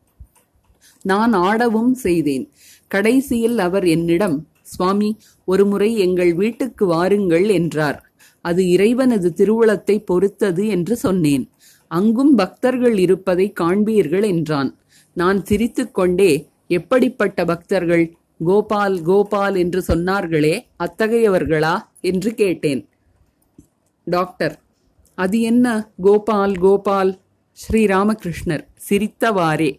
நான் 1.02 1.32
ஆடவும் 1.32 1.94
செய்தேன். 1.94 2.50
கடைசியில் 2.90 3.58
அவர் 3.58 3.86
என்னிடம் 3.86 4.36
சுவாமி 4.62 5.10
ஒருமுறை 5.44 5.90
எங்கள் 5.98 6.32
வீட்டுக்கு 6.34 6.84
வாருங்கள் 6.86 7.46
என்றார். 7.48 7.98
அது 8.44 8.62
இறைவனது 8.70 9.28
திருவுளத்தை 9.36 9.96
பொறுத்தது 10.04 10.64
என்று 10.66 10.94
சொன்னேன். 10.96 11.44
அங்கும் 11.90 12.34
பக்தர்கள் 12.34 12.96
இருப்பதை 12.98 13.46
காண்பீர்கள் 13.60 14.26
என்றான். 14.26 14.70
நான் 15.16 15.40
சிரித்துக்கொண்டே 15.44 16.32
எப்படிப்பட்ட 16.68 17.44
பக்தர்கள்? 17.44 18.04
கோபால் 18.44 18.98
கோபால் 19.02 19.56
என்று 19.56 19.80
சொன்னார்களே 19.88 20.54
அத்தகையவர்களா? 20.78 21.74
என்று 22.00 22.30
கேட்டேன். 22.34 22.82
டாக்டர் 24.06 24.54
அது 25.18 25.38
என்ன? 25.40 25.66
கோபால் 26.02 26.54
கோபால்? 26.56 27.10
ஸ்ரீராமகிருஷ்ணர் 27.58 28.64
சிரித்தவாறே. 28.88 29.70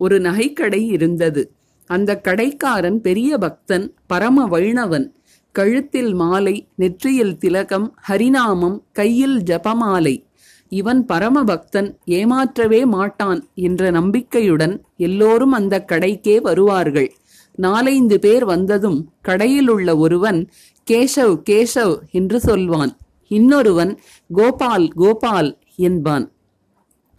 ஒரு 0.00 0.16
நகைக்கடை 0.20 0.80
இருந்தது. 0.90 1.42
அந்த 1.92 2.20
கடைக்காரன் 2.20 3.00
பெரிய 3.00 3.38
பக்தன் 3.38 3.94
பரம 4.06 4.46
வைணவன். 4.46 5.14
கழுத்தில் 5.52 6.14
மாலை 6.14 6.68
நெற்றியில் 6.74 7.38
திலகம் 7.38 7.98
ஹரிநாமம் 8.08 8.82
கையில் 8.92 9.42
ஜபமாலை. 9.42 10.24
இவன் 10.68 11.04
பரமபக்தன் 11.08 11.98
ஏமாற்றவே 12.06 12.86
மாட்டான் 12.86 13.48
என்ற 13.54 13.90
நம்பிக்கையுடன் 13.90 14.84
எல்லோரும் 14.96 15.52
அந்த 15.52 15.84
கடைக்கே 15.88 16.40
வருவார்கள். 16.40 17.12
நாலைந்து 17.54 18.18
பேர் 18.18 18.44
வந்ததும் 18.44 19.12
கடையில் 19.22 19.68
உள்ள 19.68 19.96
ஒருவன் 19.96 20.50
கேசவ் 20.90 21.34
கேசவ் 21.50 21.96
என்று 22.10 22.40
சொல்வான். 22.40 22.96
இன்னொருவன் 23.28 23.98
கோபால் 24.32 24.88
கோபால் 24.88 25.58
என்பான். 25.76 26.32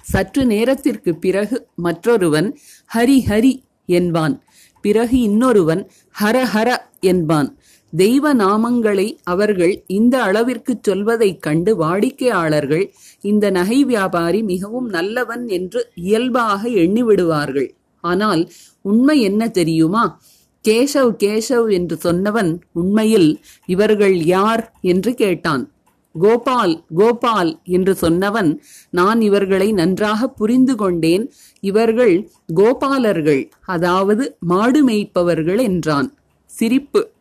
சற்று 0.01 0.45
நேரத்திற்கு 0.45 1.15
பிறகு 1.15 1.67
மற்றொருவன் 1.75 2.57
ஹரி 2.95 3.19
ஹரி 3.29 3.53
என்பான். 3.85 4.42
பிறகு 4.83 5.19
இன்னொருவன் 5.19 5.89
ஹர 6.21 6.37
ஹர 6.53 6.69
என்பான். 6.99 7.49
தெய்வ 7.95 8.35
நாமங்களை 8.35 9.07
அவர்கள் 9.23 9.73
இந்த 9.87 10.13
அளவிற்குச் 10.23 10.83
சொல்வதைக் 10.83 11.41
கண்டு 11.41 11.71
வாடிக்கையாளர்கள் 11.75 12.85
இந்த 13.21 13.49
நகை 13.49 13.83
வியாபாரி 13.83 14.43
மிகவும் 14.43 14.89
நல்லவன் 14.89 15.47
என்று 15.47 15.81
இயல்பாக 15.95 16.69
எண்ணிவிடுவார்கள். 16.69 17.69
ஆனால் 18.01 18.49
உண்மை 18.81 19.21
என்ன 19.21 19.49
தெரியுமா? 19.49 20.21
கேசவ் 20.67 21.13
கேசவ் 21.23 21.67
என்று 21.71 21.97
சொன்னவன் 22.03 22.51
உண்மையில் 22.71 23.29
இவர்கள் 23.65 24.17
யார் 24.35 24.63
என்று 24.81 25.13
கேட்டான். 25.13 25.72
கோபால் 26.19 26.85
கோபால் 26.95 27.61
என்று 27.63 27.97
சொன்னவன் 28.01 28.59
நான் 28.89 29.21
இவர்களை 29.21 29.71
நன்றாக 29.71 30.27
புரிந்து 30.29 30.75
கொண்டேன். 30.75 31.33
இவர்கள் 31.59 32.29
கோபாலர்கள் 32.53 33.49
அதாவது 33.65 34.37
மாடு 34.39 34.87
மேய்ப்பவர்கள் 34.87 35.61
என்றான். 35.61 36.17
சிரிப்பு. 36.45 37.11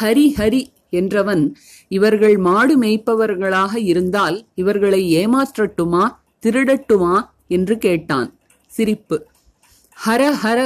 ஹரி 0.00 0.26
ஹரி 0.36 0.62
என்றவன் 0.90 1.54
இவர்கள் 1.88 2.36
மாடு 2.36 2.78
மேய்ப்பவர்களாக 2.78 3.76
இருந்தால் 3.76 4.46
இவர்களை 4.54 5.26
ஏமாற்றட்டுமா 5.26 6.04
திருடட்டுமா 6.46 7.28
என்று 7.48 7.78
கேட்டான். 7.78 8.38
சிரிப்பு. 8.66 9.26
ஹர 10.06 10.22
ஹர 10.42 10.58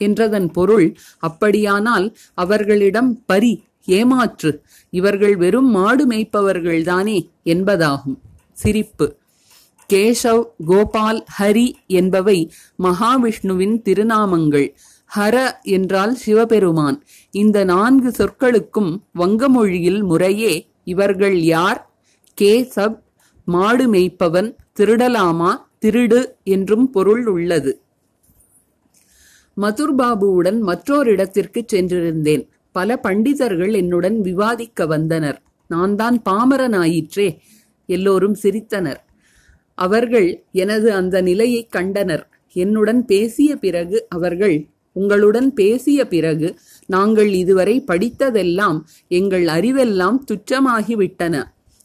என்றதன் 0.00 0.48
பொருள் 0.52 0.96
அப்படியானால் 1.18 2.16
அவர்களிடம் 2.34 3.22
பரி 3.26 3.64
ஏமாற்று. 3.84 4.63
இவர்கள் 4.94 5.36
வெறும் 5.36 5.70
மாடு 5.70 6.06
மேய்ப்பவர்கள்தானே 6.06 7.18
என்பதாகும். 7.44 8.18
சிரிப்பு. 8.52 9.06
கேசவ் 9.92 10.44
கோபால் 10.66 11.24
ஹரி 11.38 11.72
என்பவை 11.86 12.38
மகாவிஷ்ணுவின் 12.82 13.76
திருநாமங்கள். 13.82 14.68
ஹர 15.16 15.36
என்றால் 15.62 16.14
சிவபெருமான். 16.14 16.98
இந்த 17.30 17.64
நான்கு 17.64 18.10
சொற்களுக்கும் 18.10 18.92
வங்கமொழியில் 19.12 20.02
முறையே 20.02 20.54
இவர்கள் 20.84 21.36
யார்? 21.40 21.80
கேசவ் 22.40 22.96
மாடு 23.44 23.92
மேய்ப்பவன் 23.92 24.56
திருடலாமா 24.78 25.50
திருடு 25.84 26.20
என்றும் 26.44 26.90
பொருள் 26.90 27.26
உள்ளது. 27.26 27.72
மதுர்பாபுவுடன் 29.56 30.60
மற்றொரு 30.60 31.10
இடத்திற்கு 31.10 31.64
சென்றிருந்தேன். 31.72 32.44
பல 32.76 32.96
பண்டிதர்கள் 33.06 33.72
என்னுடன் 33.82 34.18
விவாதிக்க 34.20 34.86
வந்தனர். 34.86 35.38
நான் 35.70 35.94
தான் 35.96 36.16
பாமரனாயிற்றே 36.28 37.28
எல்லோரும் 37.88 38.36
சிரித்தனர். 38.42 39.00
அவர்கள் 39.78 40.28
எனது 40.62 40.88
அந்த 40.92 41.16
நிலையை 41.22 41.62
கண்டனர். 41.76 42.24
என்னுடன் 42.56 43.02
பேசிய 43.04 43.50
பிறகு 43.56 43.98
அவர்கள் 44.08 44.56
உங்களுடன் 44.96 45.48
பேசிய 45.54 46.00
பிறகு 46.08 46.48
நாங்கள் 46.88 47.30
இதுவரை 47.42 47.76
படித்ததெல்லாம் 47.88 48.78
எங்கள் 49.18 49.46
அறிவெல்லாம் 49.56 50.18
துச்சமாகிவிட்டன. 50.28 51.34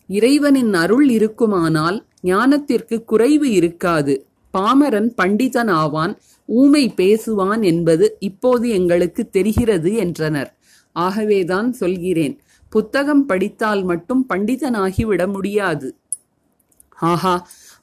இறைவனின் 0.09 0.73
அருள் 0.73 1.07
இருக்குமானால் 1.09 1.97
ஞானத்திற்கு 2.23 2.97
குறைவு 3.11 3.47
இருக்காது. 3.59 4.13
பாமரன் 4.53 5.09
பண்டிதன் 5.19 5.71
ஆவான் 5.81 6.13
ஊமை 6.49 6.85
பேசுவான் 6.97 7.63
என்பது 7.71 8.05
இப்போது 8.19 8.65
எங்களுக்கு 8.69 9.23
தெரிகிறது 9.29 9.91
என்றனர். 10.05 10.49
ஆகவேதான் 11.05 11.69
சொல்கிறேன். 11.81 12.35
புத்தகம் 12.73 13.25
படித்தால் 13.25 13.83
மட்டும் 13.83 14.23
பண்டிதனாகிவிட 14.29 15.21
முடியாது. 15.31 15.87
ஆஹா 17.11 17.35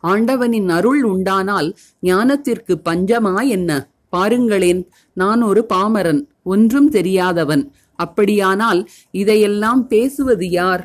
ஆண்டவனின் 0.04 0.68
அருள் 0.68 1.02
உண்டானால் 1.04 1.68
ஞானத்திற்கு 2.02 2.74
பஞ்சமா 2.88 3.34
என்ன? 3.48 3.70
பாருங்களேன் 4.08 4.82
நான் 5.12 5.42
ஒரு 5.42 5.62
பாமரன் 5.68 6.22
ஒன்றும் 6.44 6.88
தெரியாதவன். 6.90 7.64
அப்படியானால் 7.98 8.80
இதையெல்லாம் 9.14 9.82
பேசுவது 9.86 10.46
யார்? 10.50 10.84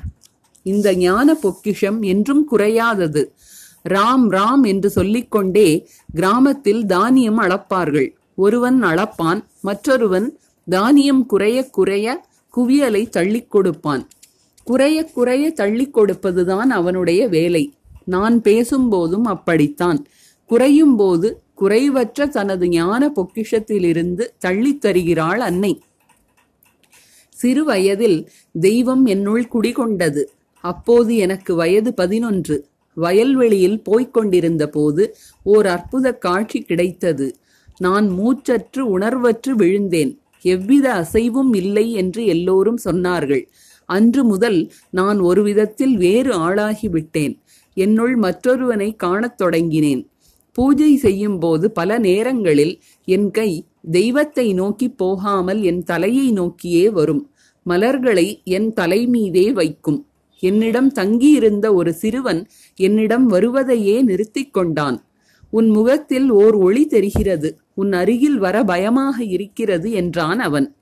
இந்த 0.66 0.88
ஞான 0.96 1.34
பொக்கிஷம் 1.44 2.00
என்றும் 2.12 2.44
குறையாதது. 2.52 3.24
ராம் 3.90 4.26
ராம் 4.30 4.64
என்று 4.64 4.90
சொல்லிக்கொண்டே 4.90 5.70
கிராமத்தில் 6.14 6.84
தானியம் 6.86 7.40
அளப்பார்கள். 7.42 8.10
ஒருவன் 8.36 8.78
அளப்பான் 8.84 9.42
மற்றொருவன் 9.62 10.28
தானியம் 10.70 11.26
குறைய 11.26 11.70
குறைய 11.70 12.26
குவியலை 12.56 13.10
தள்ளிக் 13.10 13.52
கொடுப்பான். 13.52 14.08
குறைய 14.64 15.06
குறைய 15.06 15.52
தள்ளிக் 15.52 15.98
கொடுப்பதுதான் 15.98 16.70
அவனுடைய 16.70 17.28
வேலை. 17.28 17.74
நான் 18.06 18.42
பேசும்போதும் 18.42 19.24
அப்படித்தான். 19.24 20.06
குறையும் 20.46 20.96
போது 20.96 21.42
குறைவற்ற 21.62 22.28
தனது 22.28 22.70
ஞான 22.70 23.14
பொக்கிஷத்திலிருந்து 23.16 24.28
தள்ளித் 24.38 24.82
தருகிறாள் 24.82 25.40
அன்னை. 25.40 25.82
சிறு 27.30 27.64
வயதில் 27.64 28.30
தெய்வம் 28.60 29.06
என்னுள் 29.06 29.48
குடிகொண்டது. 29.54 30.24
அப்போது 30.62 31.16
எனக்கு 31.16 31.56
வயது 31.56 31.94
பதினொன்று. 31.94 32.68
வயல்வெளியில் 32.94 33.84
போய்க் 33.84 34.14
கொண்டிருந்த 34.14 34.70
போது 34.70 35.16
ஓர் 35.44 35.66
அற்புத 35.66 36.14
காட்சி 36.14 36.62
கிடைத்தது. 36.62 37.36
நான் 37.78 38.10
மூச்சற்று 38.10 38.78
உணர்வற்று 38.78 39.50
விழுந்தேன். 39.50 40.21
எவ்வித 40.42 40.94
அசைவும் 40.94 41.54
இல்லை 41.54 41.94
என்று 41.94 42.26
எல்லோரும் 42.26 42.78
சொன்னார்கள். 42.86 43.46
அன்று 43.86 44.24
முதல் 44.24 44.72
நான் 44.90 45.20
ஒரு 45.20 45.44
விதத்தில் 45.44 45.98
வேறு 45.98 46.38
ஆளாகிவிட்டேன். 46.38 47.40
என்னுள் 47.74 48.18
மற்றொருவனை 48.18 48.96
காணத் 48.96 49.42
தொடங்கினேன். 49.42 50.10
பூஜை 50.52 50.96
செய்யும் 50.96 51.40
போது 51.40 51.72
பல 51.72 52.00
நேரங்களில் 52.00 52.82
என் 53.06 53.32
கை 53.32 53.66
தெய்வத்தை 53.92 54.54
நோக்கி 54.54 54.90
போகாமல் 54.90 55.62
என் 55.62 55.84
தலையை 55.84 56.32
நோக்கியே 56.32 56.90
வரும். 56.90 57.30
மலர்களை 57.64 58.42
என் 58.44 58.74
தலை 58.74 59.08
மீதே 59.08 59.52
வைக்கும். 59.52 60.06
என்னிடம் 60.40 60.92
தங்கியிருந்த 60.92 61.74
ஒரு 61.74 61.94
சிறுவன் 61.94 62.48
என்னிடம் 62.76 63.26
வருவதையே 63.26 64.02
நிறுத்திக் 64.02 64.54
கொண்டான். 64.54 65.06
உன் 65.50 65.70
முகத்தில் 65.70 66.30
ஓர் 66.30 66.54
ஒளி 66.54 66.86
தெரிகிறது. 66.86 67.61
உன் 67.74 67.94
அருகில் 67.94 68.38
வர 68.38 68.64
பயமாக 68.64 69.24
இருக்கிறது 69.24 69.92
என்றான் 69.92 70.40
அவன். 70.40 70.76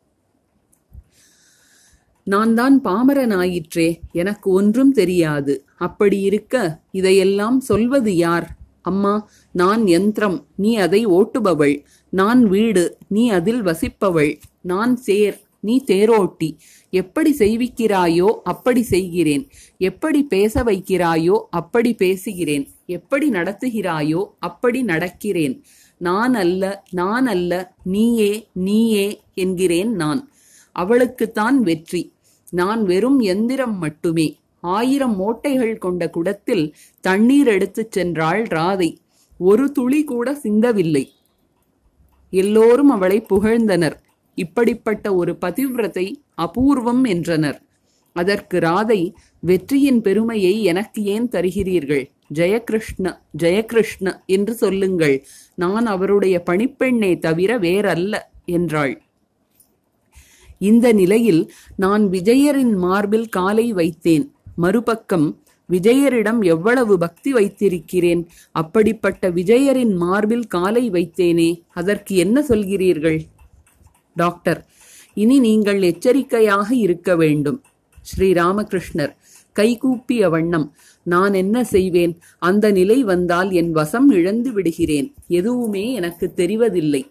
நான் 2.23 2.53
தான் 2.53 2.81
பாமரனாயிற்றே 2.83 3.89
எனக்கு 4.11 4.51
ஒன்றும் 4.51 4.91
தெரியாது. 4.91 5.53
அப்படி 5.77 6.19
இருக்க 6.21 6.81
இதையெல்லாம் 6.91 7.59
சொல்வது 7.59 8.15
யார்? 8.15 8.47
அம்மா 8.81 9.13
நான் 9.51 9.87
யந்திரம் 9.87 10.37
நீ 10.55 10.75
அதை 10.75 11.07
ஓட்டுபவள். 11.07 11.75
நான் 12.13 12.41
வீடு 12.47 12.97
நீ 13.07 13.29
அதில் 13.29 13.61
வசிப்பவள். 13.61 14.31
நான் 14.61 14.95
சேர் 14.95 15.37
நீ 15.59 15.83
தேரோட்டி. 15.87 16.49
எப்படி 16.89 17.31
செய்விக்கிறாயோ 17.37 18.29
அப்படி 18.43 18.83
செய்கிறேன். 18.83 19.43
எப்படி 19.77 20.23
பேச 20.23 20.63
வைக்கிறாயோ 20.63 21.41
அப்படி 21.49 21.93
பேசுகிறேன். 21.93 22.65
எப்படி 22.85 23.29
நடத்துகிறாயோ 23.29 24.25
அப்படி 24.39 24.83
நடக்கிறேன். 24.83 25.55
நான் 25.99 26.33
அல்ல 26.33 26.83
நான் 26.91 27.25
அல்ல 27.25 27.73
நீயே 27.83 28.47
நீயே 28.53 29.21
என்கிறேன் 29.33 29.91
நான். 29.91 30.29
அவளுக்குத்தான் 30.75 31.57
வெற்றி. 31.59 32.13
நான் 32.51 32.83
வெறும் 32.83 33.19
எந்திரம் 33.19 33.77
மட்டுமே. 33.77 34.27
ஆயிரம் 34.61 35.15
மூட்டைகள் 35.19 35.77
கொண்ட 35.77 36.09
குடத்தில் 36.09 36.75
தண்ணீர் 37.01 37.47
எடுத்துச் 37.47 37.99
சென்றாள் 37.99 38.43
ராதை. 38.49 38.97
ஒரு 39.37 39.71
துளி 39.71 40.03
கூட 40.03 40.39
சிந்தவில்லை. 40.43 41.05
எல்லோரும் 42.29 42.89
அவளை 42.89 43.25
புகழ்ந்தனர். 43.29 43.97
இப்படிப்பட்ட 44.35 45.15
ஒரு 45.15 45.37
பதிவிரத்தை 45.41 46.15
அபூர்வம் 46.37 47.07
என்றனர். 47.07 47.61
அதற்கு 48.15 48.59
ராதை 48.59 49.13
வெற்றியின் 49.39 50.01
பெருமையை 50.01 50.63
எனக்கு 50.63 51.03
ஏன் 51.03 51.29
தருகிறீர்கள்? 51.29 52.05
ஜெயகிருஷ்ண 52.33 53.05
ஜெயகிருஷ்ண 53.37 54.07
என்று 54.25 54.53
சொல்லுங்கள். 54.53 55.15
நான் 55.55 55.85
அவருடைய 55.85 56.35
பணிப்பெண்ணே 56.45 57.11
தவிர 57.19 57.59
வேறல்ல 57.59 58.15
என்றாள். 58.45 58.93
இந்த 60.61 60.87
நிலையில் 60.93 61.41
நான் 61.75 62.03
விஜயரின் 62.09 62.73
மார்பில் 62.77 63.29
காலை 63.29 63.67
வைத்தேன். 63.73 64.25
மறுபக்கம் 64.55 65.27
விஜயரிடம் 65.69 66.39
எவ்வளவு 66.43 66.93
பக்தி 66.97 67.31
வைத்திருக்கிறேன்? 67.33 68.21
அப்படிப்பட்ட 68.51 69.29
விஜயரின் 69.29 69.93
மார்பில் 69.95 70.47
காலை 70.47 70.91
வைத்தேனே 70.91 71.49
அதற்கு 71.73 72.15
என்ன 72.15 72.43
சொல்கிறீர்கள்? 72.47 73.19
டாக்டர் 74.15 74.61
இனி 75.13 75.37
நீங்கள் 75.39 75.81
எச்சரிக்கையாக 75.81 76.69
இருக்க 76.75 77.15
வேண்டும். 77.15 77.59
ஸ்ரீராமகிருஷ்ணர் 78.09 79.13
கைகூப்பிய 79.55 80.29
வண்ணம் 80.29 80.67
நான் 81.09 81.33
என்ன 81.33 81.57
செய்வேன்? 81.73 82.13
அந்த 82.39 82.65
நிலை 82.71 82.97
வந்தால் 83.03 83.49
என் 83.51 83.71
வசம் 83.71 84.09
இழந்து 84.09 84.51
விடுகிறேன். 84.51 85.07
எதுவுமே 85.39 85.85
எனக்கு 85.93 86.27
தெரிவதில்லை. 86.35 87.03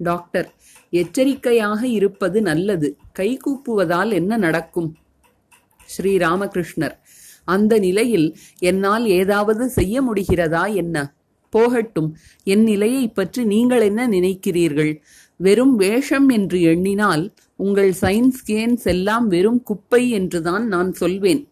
டாக்டர் 0.00 0.48
எச்சரிக்கையாக 0.92 1.80
இருப்பது 1.98 2.38
நல்லது. 2.42 2.88
கைகூப்புவதால் 3.18 4.10
என்ன 4.12 4.36
நடக்கும்? 4.36 4.90
ஸ்ரீராமகிருஷ்ணர் 5.88 6.96
அந்த 7.44 7.72
நிலையில் 7.78 8.28
என்னால் 8.70 9.06
ஏதாவது 9.20 9.64
செய்ய 9.78 9.94
முடிகிறதா 10.02 10.64
என்ன? 10.74 10.96
போகட்டும் 11.52 12.10
என் 12.52 12.62
நிலையை 12.62 13.06
பற்றி 13.08 13.40
நீங்கள் 13.44 13.82
என்ன 13.88 14.02
நினைக்கிறீர்கள்? 14.08 14.92
வெறும் 15.40 15.74
வேஷம் 15.76 16.28
என்று 16.28 16.58
எண்ணினால் 16.72 17.24
உங்கள் 17.56 17.90
சயின்ஸ் 18.00 18.40
கேன்ஸ் 18.50 18.84
எல்லாம் 18.92 19.26
வெறும் 19.34 19.60
குப்பை 19.62 20.02
என்றுதான் 20.18 20.64
நான் 20.66 20.92
சொல்வேன். 20.92 21.42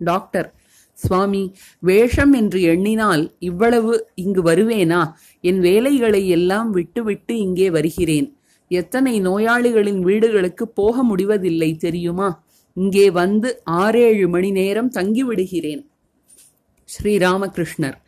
டாக்டர் 0.00 0.48
சுவாமி 0.92 1.54
வேஷம் 1.78 2.32
என்று 2.32 2.60
எண்ணினால் 2.60 3.36
இவ்வளவு 3.38 4.08
இங்கு 4.14 4.42
வருவேனா? 4.42 5.02
என் 5.40 5.60
வேலைகளை 5.60 6.28
எல்லாம் 6.28 6.70
விட்டுவிட்டு 6.70 7.38
இங்கே 7.38 7.70
வருகிறேன். 7.70 8.36
எத்தனை 8.68 9.14
நோயாளிகளின் 9.20 10.00
வீடுகளுக்கு 10.00 10.68
போக 10.68 11.02
முடிவதில்லை 11.02 11.76
தெரியுமா? 11.76 12.44
இங்கே 12.76 13.10
வந்து 13.10 13.60
ஆறேழு 13.64 14.28
மணி 14.28 14.50
நேரம் 14.50 14.90
தங்கிவிடுகிறேன். 14.90 15.82
ஸ்ரீராமகிருஷ்ணர். 16.88 17.98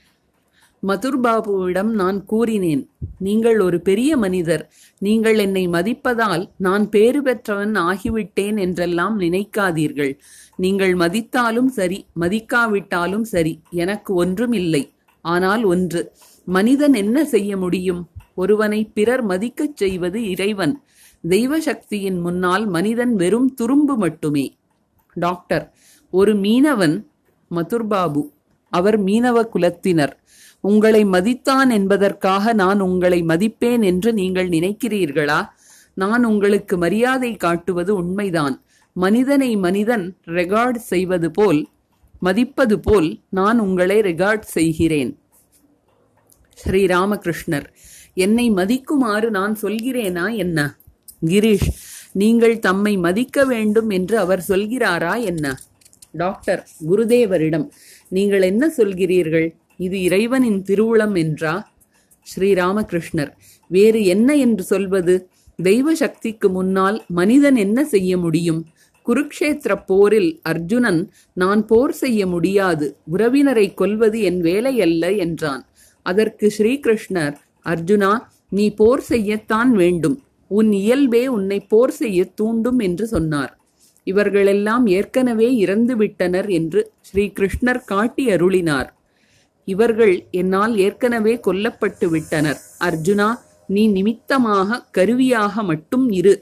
மதுர்பாபுவிடம் 0.82 1.90
நான் 1.90 2.24
கூறினேன் 2.24 2.90
நீங்கள் 3.18 3.60
ஒரு 3.60 3.80
பெரிய 3.80 4.16
மனிதர். 4.16 4.64
நீங்கள் 4.98 5.38
என்னை 5.38 5.68
மதிப்பதால் 5.68 6.44
நான் 6.56 6.88
பேறு 6.88 7.22
பெற்றவன் 7.22 7.74
ஆகிவிட்டேன் 7.74 8.58
என்றெல்லாம் 8.58 9.20
நினைக்காதீர்கள். 9.20 10.12
நீங்கள் 10.56 10.94
மதித்தாலும் 10.94 11.68
சரி 11.68 12.06
மதிக்காவிட்டாலும் 12.20 13.26
சரி 13.32 13.60
எனக்கு 13.70 14.14
ஒன்றும் 14.14 14.52
இல்லை. 14.52 14.82
ஆனால் 15.20 15.64
ஒன்று 15.64 16.12
மனிதன் 16.44 16.94
என்ன 16.94 17.24
செய்ய 17.24 17.56
முடியும்? 17.56 18.02
ஒருவனை 18.34 18.80
பிறர் 18.84 19.26
மதிக்கச் 19.26 19.76
செய்வது 19.76 20.28
இறைவன். 20.28 20.74
தெய்வ 21.24 21.60
சக்தியின் 21.60 22.20
முன்னால் 22.20 22.66
மனிதன் 22.66 23.16
வெறும் 23.16 23.54
துரும்பு 23.60 23.96
மட்டுமே. 23.96 24.56
டாக்டர் 25.16 25.74
ஒரு 26.10 26.34
மீனவன் 26.34 26.96
மதுர்பாபு 27.50 28.22
அவர் 28.68 28.98
மீனவ 29.04 29.46
குலத்தினர். 29.54 30.14
உங்களை 30.60 31.04
மதித்தான் 31.04 31.70
என்பதற்காக 31.70 32.52
நான் 32.52 32.80
உங்களை 32.80 33.22
மதிப்பேன் 33.22 33.82
என்று 33.84 34.12
நீங்கள் 34.12 34.48
நினைக்கிறீர்களா? 34.48 35.40
நான் 35.94 36.24
உங்களுக்கு 36.24 36.76
மரியாதை 36.76 37.36
காட்டுவது 37.36 37.94
உண்மைதான். 37.94 38.62
மனிதனை 38.96 39.56
மனிதன் 39.56 40.04
ரெகார்ட் 40.26 40.76
செய்வது 40.76 41.30
போல் 41.30 41.66
மதிப்பது 42.22 42.80
போல் 42.80 43.08
நான் 43.28 43.58
உங்களை 43.58 44.00
ரெகார்ட் 44.00 44.46
செய்கிறேன். 44.56 45.10
ஸ்ரீராமகிருஷ்ணர் 46.58 47.66
என்னை 48.14 48.50
மதிக்குமாறு 48.50 49.30
நான் 49.30 49.54
சொல்கிறேனா 49.62 50.36
என்ன? 50.36 50.76
கிரீஷ் 51.26 51.68
நீங்கள் 52.12 52.58
தம்மை 52.58 52.96
மதிக்க 52.96 53.44
வேண்டும் 53.44 53.90
என்று 53.90 54.18
அவர் 54.18 54.42
சொல்கிறாரா 54.48 55.22
என்ன? 55.24 55.54
டாக்டர் 56.12 56.68
குருதேவரிடம் 56.88 57.70
நீங்கள் 58.08 58.42
என்ன 58.42 58.72
சொல்கிறீர்கள்? 58.76 59.48
இது 59.76 60.02
இறைவனின் 60.02 60.62
திருவுளம் 60.62 61.16
என்றா? 61.16 61.72
ஸ்ரீராமகிருஷ்ணர் 62.26 63.32
வேறு 63.68 64.04
என்ன 64.04 64.36
என்று 64.36 64.62
சொல்வது? 64.62 65.28
தெய்வ 65.58 65.94
சக்திக்கு 65.94 66.48
முன்னால் 66.50 67.04
மனிதன் 67.08 67.56
என்ன 67.56 67.84
செய்ய 67.84 68.16
முடியும்? 68.16 68.62
குருக்ஷேத்திர 69.06 69.72
போரில் 69.86 70.30
அர்ஜுனன் 70.42 71.00
நான் 71.32 71.62
போர் 71.66 71.92
செய்ய 71.92 72.26
முடியாது 72.26 72.86
உறவினரை 73.12 73.66
கொல்வது 73.74 74.20
என் 74.20 74.40
வேலையல்ல 74.42 75.16
என்றான். 75.16 75.64
அதற்கு 76.02 76.46
ஸ்ரீகிருஷ்ணர் 76.58 77.34
அர்ஜுனா 77.66 78.12
நீ 78.48 78.64
போர் 78.74 79.02
செய்யத்தான் 79.08 79.70
வேண்டும். 79.82 80.16
உன் 80.50 80.72
இயல்பே 80.72 81.26
உன்னை 81.26 81.60
போர் 81.60 81.90
செய்ய 81.90 82.24
தூண்டும் 82.34 82.78
என்று 82.78 83.06
சொன்னார். 83.06 83.52
இவர்களெல்லாம் 84.04 84.86
ஏற்கனவே 84.86 85.48
இறந்து 85.56 85.96
விட்டனர் 85.96 86.48
என்று 86.48 86.80
ஸ்ரீ 87.00 87.24
கிருஷ்ணர் 87.38 87.80
காட்டி 87.84 88.26
அருளினார். 88.26 88.88
இவர்கள் 89.64 90.14
என்னால் 90.30 90.74
ஏற்கனவே 90.76 91.34
கொல்லப்பட்டு 91.46 92.08
விட்டனர். 92.10 92.60
அர்ஜுனா 92.84 93.28
நீ 93.66 93.82
நிமித்தமாக 93.88 94.80
கருவியாக 94.90 95.62
மட்டும் 95.62 96.10
இரு 96.10 96.34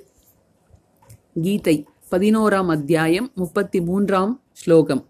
கீதை. 1.43 1.77
பதினோராம் 2.15 2.67
அத்தியாயம் 2.67 3.31
முப்பத்தி 3.35 3.81
மூன்றாம் 3.81 4.43
ஸ்லோகம். 4.53 5.07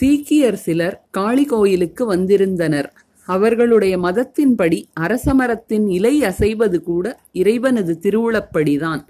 சீக்கியர் 0.00 0.52
சிலர் 0.52 1.06
காளி 1.10 1.44
கோயிலுக்கு 1.44 2.06
வந்திருந்தனர். 2.06 2.92
அவர்களுடைய 3.24 3.98
மதத்தின்படி 3.98 4.82
அரசமரத்தின் 5.00 5.88
இலை 5.88 6.24
அசைவது 6.24 6.80
கூட 6.82 7.20
இறைவனது 7.32 7.98
திருவுளப்படிதான். 8.02 9.00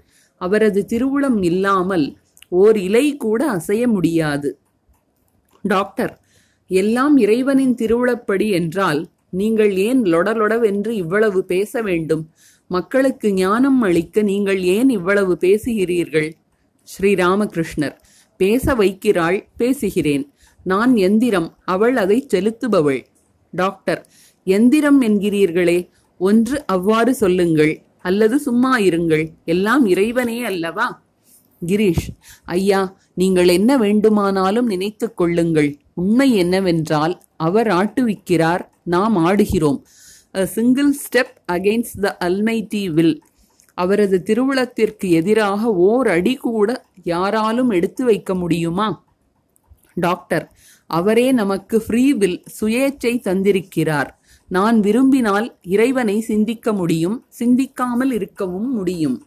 அவரது 0.41 0.85
திருவுளம் 0.89 1.43
இல்லாமல் 1.43 2.17
ஓர் 2.49 2.77
இலை 2.77 3.17
கூட 3.17 3.51
அசைய 3.51 3.87
முடியாது. 3.87 4.59
டாக்டர் 5.61 6.21
எல்லாம் 6.67 7.17
இறைவனின் 7.17 7.75
திருவுளப்படி 7.75 8.49
என்றால் 8.49 9.07
நீங்கள் 9.29 9.75
ஏன் 9.77 10.01
லொடலொடவென்று 10.03 10.89
இவ்வளவு 10.89 11.45
பேச 11.45 11.81
வேண்டும்? 11.81 12.29
மக்களுக்கு 12.71 13.33
ஞானம் 13.33 13.81
அளிக்க 13.81 14.21
நீங்கள் 14.21 14.59
ஏன் 14.63 14.89
இவ்வளவு 14.89 15.37
பேசுகிறீர்கள்? 15.39 16.29
ஸ்ரீராமகிருஷ்ணர். 16.91 17.95
பேச 18.37 18.73
வைக்கிறாள் 18.75 19.37
பேசுகிறேன். 19.57 20.33
நான் 20.63 20.95
எந்திரம் 20.95 21.49
அவள் 21.65 21.97
அதை 21.97 22.27
செலுத்துபவள். 22.33 23.01
டாக்டர். 23.51 24.01
எந்திரம் 24.43 25.01
என்கிறீர்களே 25.01 25.89
ஒன்று 26.17 26.65
அவ்வாறு 26.65 27.13
சொல்லுங்கள் 27.15 27.73
அல்லது 28.01 28.39
சும்மா 28.39 28.77
இருங்கள் 28.77 29.25
எல்லாம் 29.45 29.85
இறைவனே 29.85 30.43
அல்லவா? 30.43 30.87
கிரீஷ். 31.65 32.07
ஐயா 32.45 32.97
நீங்கள் 33.13 33.47
என்ன 33.47 33.77
வேண்டுமானாலும் 33.77 34.65
நினைத்துக் 34.65 35.17
கொள்ளுங்கள். 35.17 35.77
உண்மை 35.93 36.35
என்னவென்றால் 36.35 37.21
அவர் 37.37 37.67
ஆட்டுவிக்கிறார் 37.67 38.63
நாம் 38.83 39.17
ஆடுகிறோம். 39.17 39.81
A 40.35 40.41
single 40.47 40.91
step 40.99 41.33
against 41.51 41.97
the 42.03 42.09
almighty 42.27 42.83
will 42.89 43.15
அவரது 43.77 44.17
திருவுளத்திற்கு 44.27 45.07
எதிராக 45.19 45.61
ஓர் 45.87 46.07
அடி 46.07 46.33
கூட 46.43 46.69
யாராலும் 47.03 47.71
எடுத்து 47.71 48.03
வைக்க 48.05 48.33
முடியுமா? 48.35 48.87
டாக்டர் 49.97 50.45
அவரே 50.89 51.27
நமக்கு 51.31 51.75
ஃப்ரீ 51.79 52.05
வில் 52.13 52.39
சுயேச்சை 52.59 53.13
தந்திருக்கிறார். 53.27 54.09
நான் 54.49 54.77
விரும்பினால் 54.79 55.47
இறைவனை 55.73 56.17
சிந்திக்க 56.21 56.73
முடியும் 56.73 57.17
சிந்திக்காமல் 57.39 58.11
இருக்கவும் 58.19 58.71
முடியும். 58.77 59.17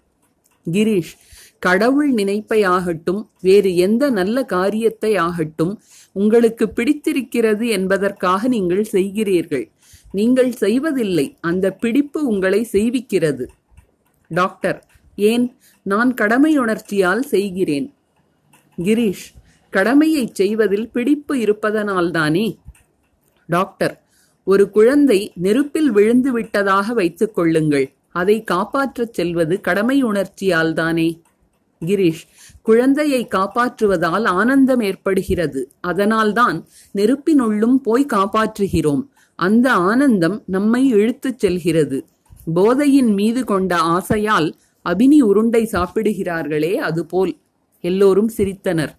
கிரீஷ் 0.66 1.14
கடவுள் 1.58 2.10
நினைப்பை 2.12 2.60
ஆகட்டும் 2.76 3.22
வேறு 3.40 3.70
எந்த 3.86 4.04
நல்ல 4.10 4.36
காரியத்தை 4.54 5.12
ஆகட்டும் 5.26 5.74
உங்களுக்கு 6.16 6.66
பிடித்திருக்கிறது 6.70 7.64
என்பதற்காக 7.78 8.48
நீங்கள் 8.48 8.84
செய்கிறீர்கள். 8.94 9.66
நீங்கள் 10.14 10.52
செய்வதில்லை. 10.52 11.36
அந்த 11.40 11.70
பிடிப்பு 11.70 12.26
உங்களை 12.26 12.68
செய்விக்கிறது. 12.72 13.46
டாக்டர் 14.28 14.86
ஏன்? 15.16 15.56
நான் 15.82 16.14
கடமையுணர்ச்சியால் 16.14 17.20
செய்கிறேன். 17.20 17.94
கிரீஷ் 18.78 19.26
கடமையைச் 19.70 20.34
செய்வதில் 20.34 20.90
பிடிப்பு 20.90 21.34
இருப்பதனால்தானே? 21.34 22.56
டாக்டர் 23.46 24.02
ஒரு 24.44 24.70
குழந்தை 24.70 25.32
நெருப்பில் 25.34 25.90
விழுந்து 25.90 26.32
விட்டதாக 26.32 26.92
வைத்துக் 26.92 27.34
கொள்ளுங்கள். 27.34 27.92
அதை 28.08 28.44
காப்பாற்றச் 28.50 29.12
செல்வது 29.12 29.60
கடமை 29.60 30.04
உணர்ச்சியால் 30.04 30.72
தானே 30.72 31.22
கிரீஷ் 31.80 32.26
குழந்தையை 32.62 33.28
காப்பாற்றுவதால் 33.30 34.24
ஆனந்தம் 34.24 34.80
ஏற்படுகிறது. 34.80 35.72
அதனால்தான் 35.80 36.66
நெருப்பினுள்ளும் 36.94 37.74
போய் 37.74 38.06
காப்பாற்றுகிறோம். 38.12 39.12
அந்த 39.36 39.72
ஆனந்தம் 39.72 40.42
நம்மை 40.46 40.88
இழுத்துச் 40.88 41.38
செல்கிறது. 41.38 42.06
போதையின் 42.54 43.12
மீது 43.12 43.44
கொண்ட 43.44 43.76
ஆசையால் 43.76 44.52
அபினி 44.84 45.20
உருண்டை 45.20 45.68
சாப்பிடுகிறார்களே 45.72 46.74
அதுபோல் 46.74 47.36
எல்லோரும் 47.80 48.30
சிரித்தனர். 48.36 48.92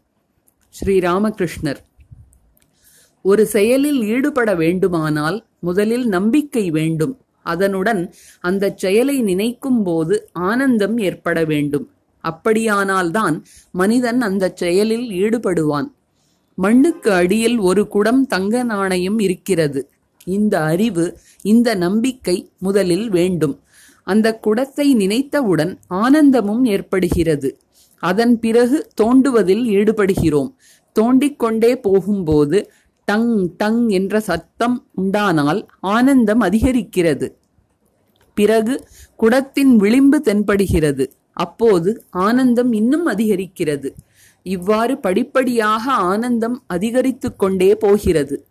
ஸ்ரீராமகிருஷ்ணர் 0.70 1.78
ஒரு 3.22 3.46
செயலில் 3.46 4.02
ஈடுபட 4.02 4.56
வேண்டுமானால் 4.56 5.46
முதலில் 5.60 6.08
நம்பிக்கை 6.08 6.72
வேண்டும். 6.72 7.18
அதனுடன் 7.44 8.14
அந்த 8.40 8.74
செயலை 8.76 9.22
நினைக்கும் 9.22 9.84
போது 9.84 10.30
ஆனந்தம் 10.34 10.98
ஏற்பட 10.98 11.44
வேண்டும். 11.44 11.90
அப்படியானால்தான் 12.24 13.44
மனிதன் 13.72 14.22
அந்த 14.22 14.52
செயலில் 14.56 15.10
ஈடுபடுவான். 15.10 15.88
மண்ணுக்கு 16.56 17.12
அடியில் 17.12 17.58
ஒரு 17.58 17.88
குடம் 17.88 18.26
தங்க 18.26 18.64
நாணயம் 18.64 19.20
இருக்கிறது. 19.20 19.90
இந்த 20.26 20.62
அறிவு 20.62 21.18
இந்த 21.42 21.76
நம்பிக்கை 21.76 22.52
முதலில் 22.60 23.10
வேண்டும். 23.10 23.60
அந்த 24.04 24.40
குடத்தை 24.40 24.94
நினைத்தவுடன் 24.94 25.80
ஆனந்தமும் 25.88 26.66
ஏற்படுகிறது. 26.66 27.60
அதன் 28.00 28.40
பிறகு 28.40 28.88
தோண்டுவதில் 29.02 29.64
ஈடுபடுகிறோம். 29.64 30.54
தோண்டிக்கொண்டே 31.00 31.76
போகும்போது 31.76 32.72
டங் 33.06 33.56
டங் 33.58 33.90
என்ற 33.90 34.20
சத்தம் 34.20 34.88
உண்டானால் 34.94 35.68
ஆனந்தம் 35.80 36.42
அதிகரிக்கிறது. 36.42 37.34
பிறகு 38.34 38.88
குடத்தின் 39.20 39.76
விளிம்பு 39.76 40.22
தென்படுகிறது. 40.26 41.08
அப்போது 41.34 42.04
ஆனந்தம் 42.10 42.74
இன்னும் 42.74 43.08
அதிகரிக்கிறது. 43.08 43.90
இவ்வாறு 44.44 44.98
படிப்படியாக 44.98 45.92
ஆனந்தம் 45.92 46.64
அதிகரித்து 46.68 47.36
கொண்டே 47.36 47.76
போகிறது. 47.76 48.46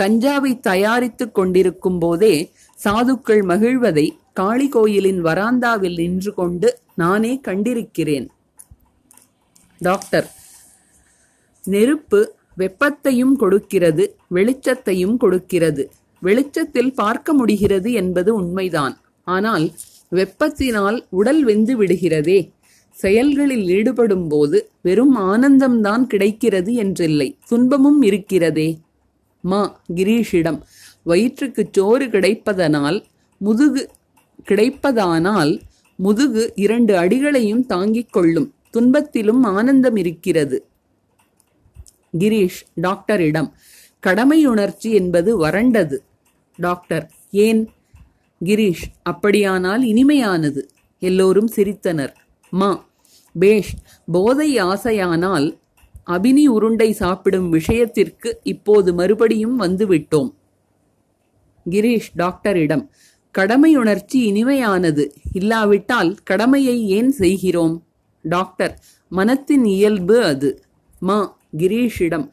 கஞ்சாவை 0.00 0.60
தயாரித்துக் 0.60 1.34
கொண்டிருக்கும் 1.34 1.98
போதே 1.98 2.52
சாதுக்கள் 2.84 3.42
மகிழ்வதை 3.42 4.10
காளி 4.32 4.68
கோயிலின் 4.68 5.24
வராந்தாவில் 5.24 5.96
நின்று 5.96 6.34
கொண்டு 6.34 6.78
நானே 6.94 7.40
கண்டிருக்கிறேன். 7.48 8.28
டாக்டர் 9.78 10.34
நெருப்பு 11.64 12.34
வெப்பத்தையும் 12.58 13.32
கொடுக்கிறது 13.32 14.16
வெளிச்சத்தையும் 14.34 15.16
கொடுக்கிறது. 15.16 15.90
வெளிச்சத்தில் 16.20 16.94
பார்க்க 16.94 17.32
முடிகிறது 17.32 17.92
என்பது 17.92 18.34
உண்மைதான். 18.34 19.00
ஆனால் 19.24 19.72
வெப்பத்தினால் 20.12 21.06
உடல் 21.10 21.44
வெந்து 21.44 21.82
விடுகிறதே. 21.82 22.52
செயல்களில் 22.90 23.66
ஈடுபடும் 23.68 24.28
போது 24.28 24.70
வெறும் 24.82 25.16
ஆனந்தம்தான் 25.16 26.02
கிடைக்கிறது 26.02 26.72
என்றில்லை. 26.74 27.36
துன்பமும் 27.48 28.02
இருக்கிறதே. 28.02 28.68
மா 29.50 29.60
கிரீஷிடம். 29.94 30.58
வயிற்றுக்கு 31.02 31.62
சோறு 31.72 32.06
கிடைப்பதனால் 32.06 32.98
முதுகு 33.40 33.82
கிடைப்பதானால் 34.48 35.52
முதுகு 35.98 36.42
இரண்டு 36.54 36.92
அடிகளையும் 37.02 37.66
தாங்கிக் 37.66 38.12
கொள்ளும். 38.12 38.48
துன்பத்திலும் 38.72 39.42
ஆனந்தம் 39.56 39.96
இருக்கிறது 39.96 40.56
கிரீஷ் 42.18 42.60
டாக்டரிடம் 42.74 43.48
கடமையுணர்ச்சி 44.06 44.90
என்பது 45.00 45.30
வறண்டது. 45.44 45.96
டாக்டர் 46.56 47.04
ஏன்? 47.30 47.62
கிரீஷ் 48.40 48.84
அப்படியானால் 49.02 49.82
இனிமையானது. 49.82 50.62
எல்லோரும் 51.02 51.50
சிரித்தனர். 51.56 52.12
மா 52.50 52.70
பேஷ் 53.38 53.74
போதை 54.12 54.50
ஆசையானால் 54.62 55.48
அபினி 56.06 56.46
உருண்டை 56.46 56.92
சாப்பிடும் 56.92 57.48
விஷயத்திற்கு 57.48 58.40
இப்போது 58.42 58.94
மறுபடியும் 58.94 59.60
வந்துவிட்டோம். 59.60 60.34
கிரீஷ் 61.70 62.10
டாக்டரிடம் 62.14 62.90
கடமையுணர்ச்சி 63.38 64.14
இனிமையானது. 64.14 65.08
இல்லாவிட்டால் 65.32 66.14
கடமையை 66.24 66.88
ஏன் 66.88 67.10
செய்கிறோம்? 67.10 67.86
டாக்டர் 68.22 68.84
மனத்தின் 69.08 69.64
இயல்பு 69.64 70.22
அது. 70.22 70.64
மா 70.98 71.38
கிரீஷிடம் 71.56 72.28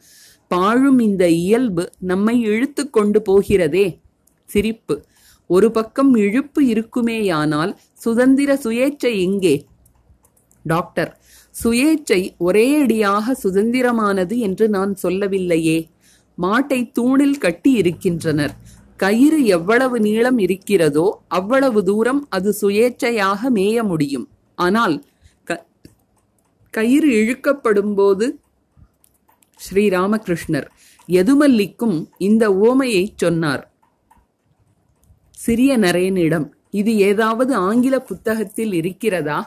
பாழும் 0.48 0.98
இந்த 0.98 1.28
இயல்பு 1.28 1.90
நம்மை 1.98 2.40
இழுத்து 2.40 2.90
கொண்டு 2.90 3.22
போகிறதே. 3.22 4.00
சிரிப்பு. 4.44 5.04
ஒரு 5.46 5.70
பக்கம் 5.70 6.14
இழுப்பு 6.14 6.62
இருக்குமேயானால் 6.62 7.74
சுதந்திர 7.94 8.54
சுயேச்சை 8.54 9.18
எங்கே? 9.18 9.66
டாக்டர் 10.62 11.20
சுயேச்சை 11.54 12.20
ஒரேயடியாக 12.46 13.34
சுதந்திரமானது 13.42 14.36
என்று 14.46 14.66
நான் 14.76 14.92
சொல்லவில்லையே. 15.02 15.78
மாட்டை 16.38 16.78
தூணில் 16.98 17.38
கட்டி 17.44 17.72
இருக்கின்றனர் 17.80 18.54
கயிறு 19.00 19.38
எவ்வளவு 19.56 19.96
நீளம் 20.06 20.38
இருக்கிறதோ 20.44 21.06
அவ்வளவு 21.38 21.80
தூரம் 21.84 22.22
அது 22.36 22.50
சுயேச்சையாக 22.60 23.50
மேய 23.56 23.76
முடியும். 23.90 24.26
ஆனால் 24.58 24.96
கயிறு 26.74 27.08
இழுக்கப்படும் 27.20 27.94
போது 27.94 28.26
ஸ்ரீராமகிருஷ்ணர் 29.60 30.68
எதுமல்லிக்கும் 31.08 31.96
இந்த 32.28 32.44
ஓமையை 32.68 33.04
சொன்னார். 33.22 33.64
சிறிய 35.44 35.72
நரேனிடம் 35.78 36.46
இது 36.80 36.92
ஏதாவது 37.08 37.52
ஆங்கில 37.68 37.94
புத்தகத்தில் 38.10 38.72
இருக்கிறதா? 38.80 39.38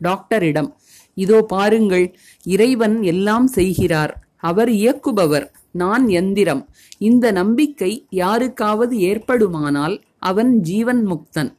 டாக்டரிடம். 0.00 0.70
இதோ 1.16 1.38
பாருங்கள் 1.42 2.06
இறைவன் 2.46 3.02
எல்லாம் 3.02 3.46
செய்கிறார். 3.46 4.12
அவர் 4.40 4.70
இயக்குபவர் 4.70 5.46
நான் 5.72 6.04
எந்திரம். 6.08 6.62
இந்த 6.98 7.32
நம்பிக்கை 7.32 7.92
யாருக்காவது 8.10 8.94
ஏற்படுமானால் 9.10 9.96
அவன் 10.18 10.52
ஜீவன் 10.60 11.02
முக்தன். 11.10 11.50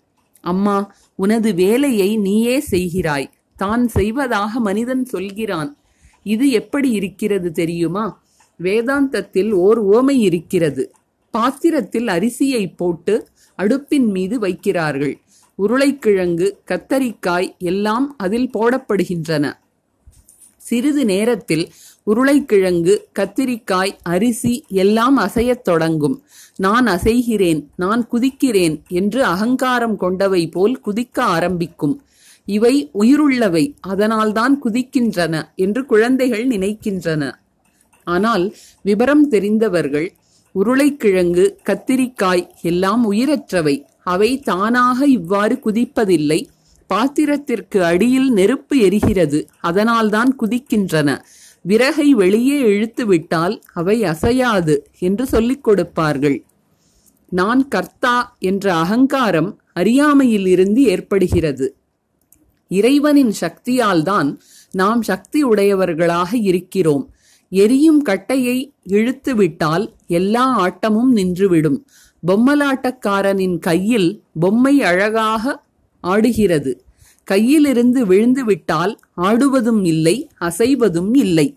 அம்மா 0.43 0.77
உனது 1.15 1.49
வேலையை 1.53 2.09
நீயே 2.17 2.63
செய்கிறாய். 2.71 3.27
தான் 3.55 3.83
செய்வதாக 3.87 4.59
மனிதன் 4.59 5.03
சொல்கிறான். 5.05 5.69
இது 6.25 6.45
எப்படி 6.51 6.89
இருக்கிறது 6.91 7.49
தெரியுமா? 7.51 8.05
வேதாந்தத்தில் 8.59 9.51
ஓர் 9.65 9.79
ஓமை 9.95 10.17
இருக்கிறது. 10.29 10.83
பாத்திரத்தில் 11.33 12.07
அரிசியை 12.07 12.63
போட்டு 12.75 13.15
அடுப்பின் 13.59 14.07
மீது 14.11 14.35
வைக்கிறார்கள். 14.39 15.15
உருளைக்கிழங்கு 15.57 16.47
கத்தரிக்காய் 16.67 17.57
எல்லாம் 17.57 18.15
அதில் 18.17 18.49
போடப்படுகின்றன. 18.53 19.53
சிறிது 20.57 21.05
நேரத்தில் 21.05 21.65
உருளைக்கிழங்கு 22.03 23.07
கத்திரிக்காய் 23.19 23.93
அரிசி 24.03 24.65
எல்லாம் 24.67 25.17
அசையத் 25.17 25.65
தொடங்கும். 25.69 26.23
நான் 26.55 26.85
அசைகிறேன் 26.85 27.61
நான் 27.75 28.07
குதிக்கிறேன் 28.11 28.75
என்று 28.87 29.23
அகங்காரம் 29.23 29.97
கொண்டவை 29.97 30.47
போல் 30.47 30.81
குதிக்க 30.85 31.19
ஆரம்பிக்கும். 31.19 31.95
இவை 32.45 32.75
உயிருள்ளவை 32.99 33.63
அதனால்தான் 33.81 34.61
குதிக்கின்றன 34.63 35.41
என்று 35.55 35.85
குழந்தைகள் 35.85 36.47
நினைக்கின்றன. 36.47 37.31
ஆனால் 38.07 38.55
விபரம் 38.81 39.27
தெரிந்தவர்கள் 39.27 40.07
உருளைக்கிழங்கு 40.51 41.45
கத்திரிக்காய் 41.69 42.47
எல்லாம் 42.61 43.11
உயிரற்றவை. 43.11 43.75
அவை 44.07 44.39
தானாக 44.39 45.07
இவ்வாறு 45.07 45.59
குதிப்பதில்லை. 45.65 46.47
பாத்திரத்திற்கு 46.87 47.83
அடியில் 47.83 48.29
நெருப்பு 48.31 48.75
எரிகிறது. 48.77 49.47
அதனால்தான் 49.61 50.35
குதிக்கின்றன. 50.39 51.21
விறகை 51.67 52.09
வெளியே 52.09 52.59
இழுத்து 52.59 53.05
விட்டால் 53.05 53.61
அவை 53.73 54.03
அசையாது 54.03 54.75
என்று 54.99 55.25
சொல்லிக் 55.25 55.63
கொடுப்பார்கள். 55.63 56.37
நான் 57.29 57.67
கர்த்தா 57.67 58.35
என்ற 58.39 58.75
அகங்காரம் 58.75 59.59
அறியாமையில் 59.73 60.47
இருந்து 60.47 60.83
ஏற்படுகிறது. 60.83 61.75
இறைவனின் 62.69 63.33
சக்தியால்தான் 63.41 64.39
நாம் 64.71 65.01
சக்தி 65.01 65.43
உடையவர்களாக 65.43 66.37
இருக்கிறோம். 66.37 67.11
எரியும் 67.49 68.01
கட்டையை 68.01 68.73
இழுத்து 68.83 69.35
விட்டால் 69.35 69.93
எல்லா 70.07 70.45
ஆட்டமும் 70.57 71.15
நின்றுவிடும். 71.15 71.77
பொம்மலாட்டக்காரனின் 72.27 73.59
கையில் 73.59 74.23
பொம்மை 74.39 74.83
அழகாக 74.83 75.63
ஆடுகிறது. 76.01 76.81
கையிலிருந்து 77.31 78.05
விழுந்து 78.05 78.45
விட்டால் 78.45 78.99
ஆடுவதும் 79.17 79.85
இல்லை 79.85 80.29
அசைவதும் 80.41 81.17
இல்லை. 81.17 81.56